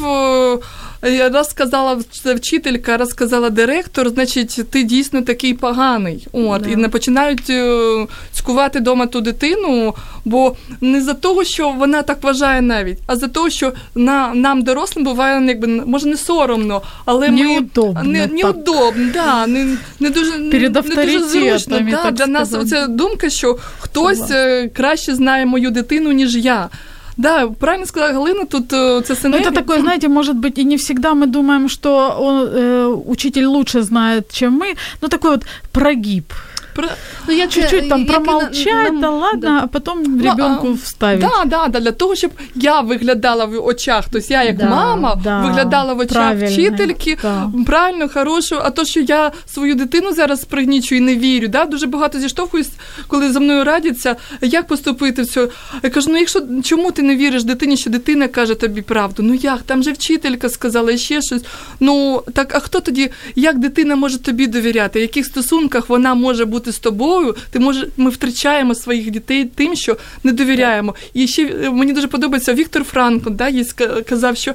[1.32, 6.26] раз сказала вч- вчителька, раз сказала директор, значить, ти дійсно такий поганий.
[6.32, 6.68] От, Да.
[6.70, 9.94] І не починають е, цькувати вдома ту дитину,
[10.24, 14.62] бо не за того, що вона так вважає навіть, а за того, що на, нам,
[14.62, 20.32] дорослим, буває, якби, може, не соромно, але Неудобно ми не, неудобно, да, не, не дуже,
[20.32, 21.80] Перед не дуже зручно.
[21.90, 22.66] Да, для нас сказати.
[22.76, 24.36] оця думка, що хтось Согласна.
[24.36, 26.68] е, краще знає мою дитину, ніж я.
[27.17, 29.49] Да, правильно сказала Галина, тут е, це Ну, синергія.
[29.49, 33.81] это такое, знаете, может быть, и не всегда мы думаем, что он, э, учитель лучше
[33.83, 34.75] знает, чем мы.
[35.01, 36.33] Ну, такой вот прогиб.
[36.76, 36.88] про-
[37.28, 41.20] Ну, як, Чуть-чуть там і на- да ладно, а потом Ну, ребенку вставить.
[41.20, 45.20] Да, да, да, для того, щоб я виглядала в очах, тобто я як Да, мама
[45.24, 47.50] да, виглядала в очах вчительки, да.
[47.66, 51.86] правильно, хорошу, а то, що я свою дитину зараз пригнічу і не вірю, да, дуже
[51.86, 52.70] багато зіштовхуюсь,
[53.06, 55.50] коли за мною радяться, як поступити в цю.
[55.82, 59.22] Я кажу, ну якщо чому ти не віриш дитині, що дитина каже тобі правду?
[59.22, 61.42] Ну як, там же вчителька сказала і ще щось.
[61.80, 64.98] Ну так, а хто тоді, як дитина може тобі довіряти?
[64.98, 67.36] В яких стосунках вона може бути з тобою?
[67.50, 70.94] Ти може, ми втрачаємо своїх дітей тим, що не довіряємо.
[71.14, 74.54] І ще е, мені дуже подобається Віктор Франкл, да, ска- казав, що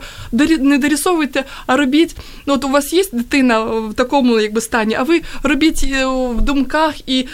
[0.59, 2.15] не дорисовуйте, а робіть.
[2.45, 6.41] Ну, от у вас є дитина в такому якби стані, а ви робіть е, в
[6.41, 7.27] думках і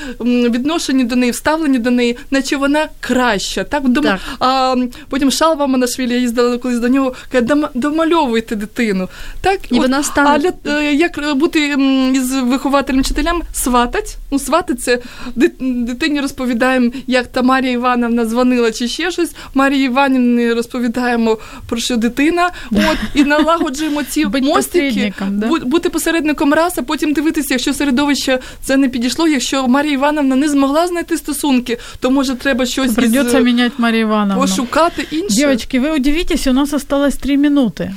[0.50, 3.64] відношенні до неї, вставлені до неї, наче вона краща.
[3.64, 4.20] Так, Дом- Так.
[4.40, 4.76] А
[5.10, 9.10] потім Шалва Манашвілі, я їздила колись до нього, каже, домальовуйте дитину.
[9.42, 11.76] Так, І вона стане- А для, е, як бути
[12.14, 14.18] із вихователем вчителям сватать?
[14.32, 14.99] Ну, сватать це
[15.37, 19.33] дит- дитині розповідаємо, як та Марія Івановна дзвонила чи ще щось.
[19.55, 21.39] Марії Іванівні розповідаємо
[21.69, 22.51] про що дитина.
[22.73, 25.47] От і налагоджуємо ці Бути мостики, посередником, да?
[25.47, 29.29] бу- бути посередником раз, а потім дивитися, якщо середовище це не підійшло.
[29.29, 33.73] Якщо Марія Івановна не змогла знайти стосунки, то може треба щось із, Придется е, менять
[33.79, 34.41] Марию Ивановну.
[34.43, 35.37] пошукати інше.
[35.37, 37.91] Девочки, вы удивитесь, у нас осталось три минуты.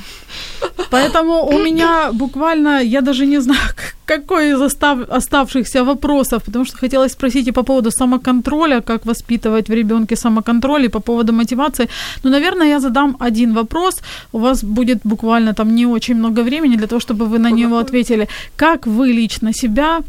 [0.90, 6.65] Поэтому у меня буквально, я даже не знаю, к- какой из остав- оставшихся вопросов, потому
[6.65, 11.33] что хотелось спросить и по поводу самоконтроля, как воспитывать в ребенке самоконтроль, и по поводу
[11.33, 11.87] мотивации.
[12.23, 14.01] Но, наверное, я задам один вопрос.
[14.33, 17.77] У вас будет буквально там не очень много времени для того, чтобы вы на него
[17.77, 18.27] ответили.
[18.55, 19.99] Как вы лично себя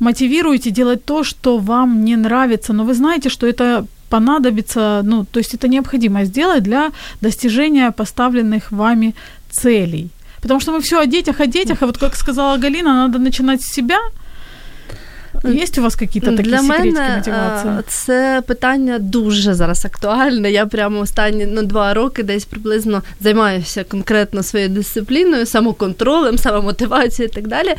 [0.00, 5.40] мотивируете делать то, что вам не нравится, но вы знаете, что это понадобится, ну, то
[5.40, 6.90] есть это необходимо сделать для
[7.20, 9.14] достижения поставленных вами
[9.50, 10.10] целей.
[10.42, 13.62] Потому что мы все о детях, о детях, а вот как сказала Галина, надо начинать
[13.62, 13.98] с себя.
[15.44, 17.82] Есть у вас какие-то такие Для мене мотивации?
[17.86, 20.50] це питання дуже зараз актуальне.
[20.50, 27.34] Я прямо останні ну, два роки десь приблизно займаюся конкретно своєю дисципліною, самоконтролем, самомотивацією і
[27.34, 27.74] так далі.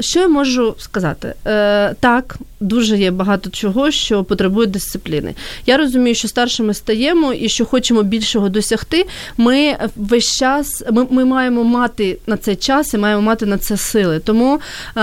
[0.00, 1.34] Що я можу сказати?
[1.46, 5.34] Е, так, дуже є багато чого, що потребує дисципліни.
[5.66, 9.06] Я розумію, що старшими стаємо і що хочемо більшого досягти.
[9.36, 13.76] Ми весь час ми, ми маємо мати на це час і маємо мати на це
[13.76, 14.18] сили.
[14.18, 14.60] Тому,
[14.96, 15.00] е,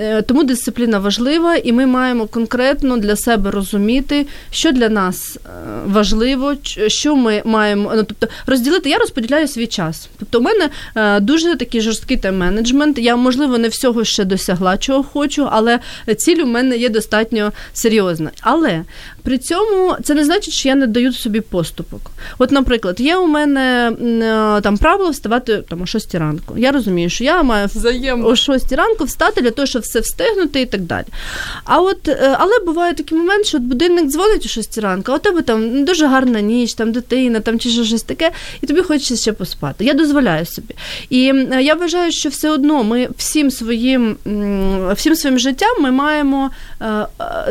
[0.00, 5.48] е, тому дисципліна важлива, і ми маємо конкретно для себе розуміти, що для нас е,
[5.86, 6.54] важливо,
[6.86, 7.92] що ми маємо.
[7.96, 10.08] Ну, тобто розділити, я розподіляю свій час.
[10.18, 12.98] Тобто, у мене е, дуже такий жорсткий тайм-менеджмент.
[12.98, 15.80] Я, можливо, не всього ще досягла, чого хочу, але
[16.16, 18.30] ціль у мене є достатньо серйозна.
[18.40, 18.84] Але
[19.26, 22.10] при цьому це не значить, що я не даю собі поступок.
[22.38, 23.92] От, наприклад, є у мене
[24.58, 26.54] е, там правило вставати там о 6 ранку.
[26.58, 28.26] Я розумію, що я маю Взаємно.
[28.26, 31.04] о 6 ранку встати для того, щоб все встигнути і так далі.
[31.64, 35.14] А от, е, але буває такий момент, що от будильник дзвонить о 6 ранку, а
[35.14, 38.30] у тебе там дуже гарна ніч, там дитина, там чи щось таке,
[38.62, 39.84] і тобі хочеться ще поспати.
[39.84, 40.74] Я дозволяю собі.
[41.10, 44.16] І е, я вважаю, що все одно ми всім своїм
[44.94, 46.50] всім своїм життям ми маємо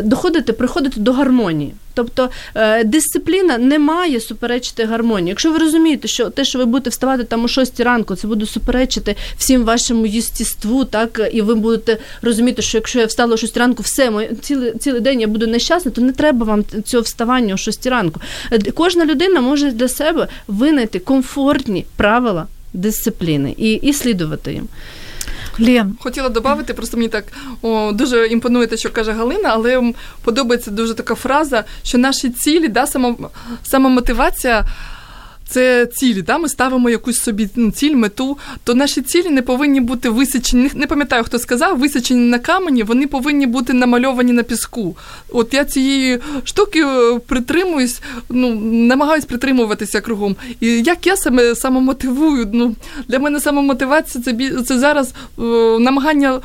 [0.03, 1.73] доходити, приходити до гармонії.
[1.95, 5.29] Тобто е, дисципліна не має суперечити гармонії.
[5.29, 8.45] Якщо ви розумієте, що те, що ви будете вставати там о 6 ранку, це буде
[8.45, 13.57] суперечити всім вашому єстіству, так і ви будете розуміти, що якщо я встала о 6
[13.57, 17.53] ранку, все моє цілий цілий день я буду нещасна, то не треба вам цього вставання
[17.53, 18.21] о 6 ранку.
[18.73, 24.67] Кожна людина може для себе винайти комфортні правила дисципліни і, і слідувати їм.
[25.59, 25.97] Лен.
[25.99, 27.25] Хотіла додати, просто мені так
[27.61, 29.93] о, дуже імпонує те, що каже Галина, але
[30.23, 33.17] подобається дуже така фраза, що наші цілі, да, само,
[33.63, 34.65] самомотивація
[35.47, 36.21] це цілі.
[36.21, 36.37] Да?
[36.37, 40.69] Ми ставимо якусь собі ну, ціль, мету, то наші цілі не повинні бути висічені.
[40.73, 44.97] Не пам'ятаю, хто сказав, висічені на камені, вони повинні бути намальовані на піску.
[45.29, 50.35] От я цієї штуки е, притримуюсь, ну намагаюсь притримуватися кругом.
[50.59, 52.75] І як я себе самомотивую, ну
[53.07, 55.41] для мене самомотивація це це зараз е,
[55.79, 56.41] намагання е,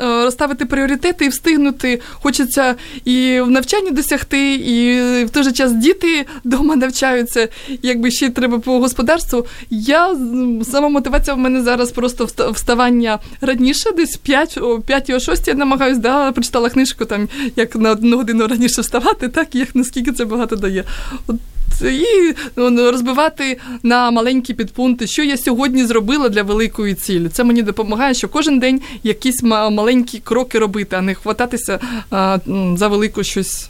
[0.00, 2.00] розставити пріоритети і встигнути.
[2.10, 4.94] Хочеться і в навчанні досягти, і
[5.24, 7.48] в той же час діти вдома навчаються.
[7.82, 9.46] Якби ще треба по господарству.
[9.70, 10.16] Я
[10.64, 15.54] сама мотивація в мене зараз просто вставання раніше, десь 5 о 5 о 6 я
[15.54, 20.12] намагаюся, да, прочитала книжку там, як на одну годину раніше вставати, так і як наскільки
[20.12, 20.84] це багато дає.
[21.26, 21.36] От
[21.80, 27.28] і ну, розбивати на маленькі підпункти, що я сьогодні зробила для великої цілі.
[27.28, 31.78] Це мені допомагає, що кожен день якісь маленькі кроки робити, а не хвататися
[32.10, 32.38] а,
[32.76, 33.68] за велику щось.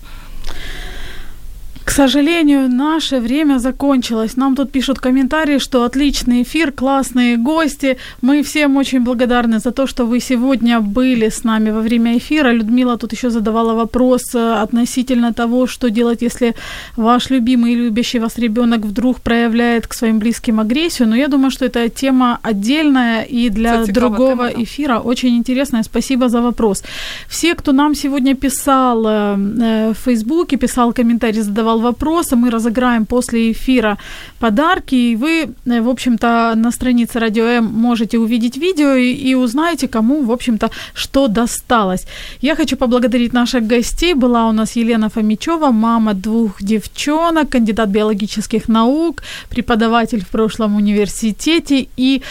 [1.84, 4.36] К сожалению, наше время закончилось.
[4.36, 7.96] Нам тут пишут комментарии, что отличный эфир, классные гости.
[8.22, 12.52] Мы всем очень благодарны за то, что вы сегодня были с нами во время эфира.
[12.52, 16.54] Людмила тут еще задавала вопрос э, относительно того, что делать, если
[16.96, 21.08] ваш любимый и любящий вас ребенок вдруг проявляет к своим близким агрессию.
[21.08, 25.82] Но я думаю, что это тема отдельная и для другого тема, эфира очень интересная.
[25.82, 26.82] Спасибо за вопрос.
[27.28, 32.50] Все, кто нам сегодня писал э, э, в Фейсбуке, писал комментарии, задавал задавал вопросы, мы
[32.50, 33.96] разыграем после эфира
[34.38, 39.34] подарки, и вы, э, в общем-то, на странице Радио М можете увидеть видео и, и
[39.34, 42.06] узнаете, кому, в общем-то, что досталось.
[42.42, 44.14] Я хочу поблагодарить наших гостей.
[44.14, 51.86] Была у нас Елена Фомичева, мама двух девчонок, кандидат биологических наук, преподаватель в прошлом университете
[51.96, 52.22] и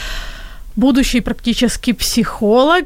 [0.76, 2.86] будущий практически психолог,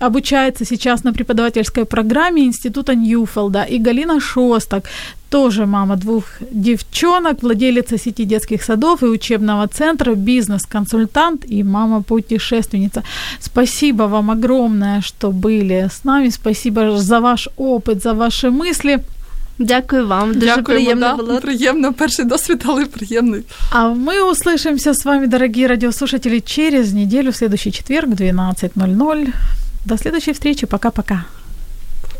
[0.00, 4.84] обучается сейчас на преподавательской программе Института Ньюфелда, и Галина Шостак,
[5.29, 13.03] тоже мама двух девчонок, владелица сети детских садов и учебного центра, бизнес-консультант и мама-путешественница.
[13.39, 16.29] Спасибо вам огромное, что были с нами.
[16.29, 18.99] Спасибо за ваш опыт, за ваши мысли.
[19.59, 20.33] Дякую вам.
[20.33, 21.39] Дуже Дякуємо, приємно да, було.
[21.39, 23.43] Приємно, перший досвід, але приємний.
[23.71, 29.27] А мы услышимся с вами, дорогие радиослушатели, через неделю, в следующий четверг, 12.00.
[29.85, 30.65] До следующей встречи.
[30.65, 31.23] Пока-пока.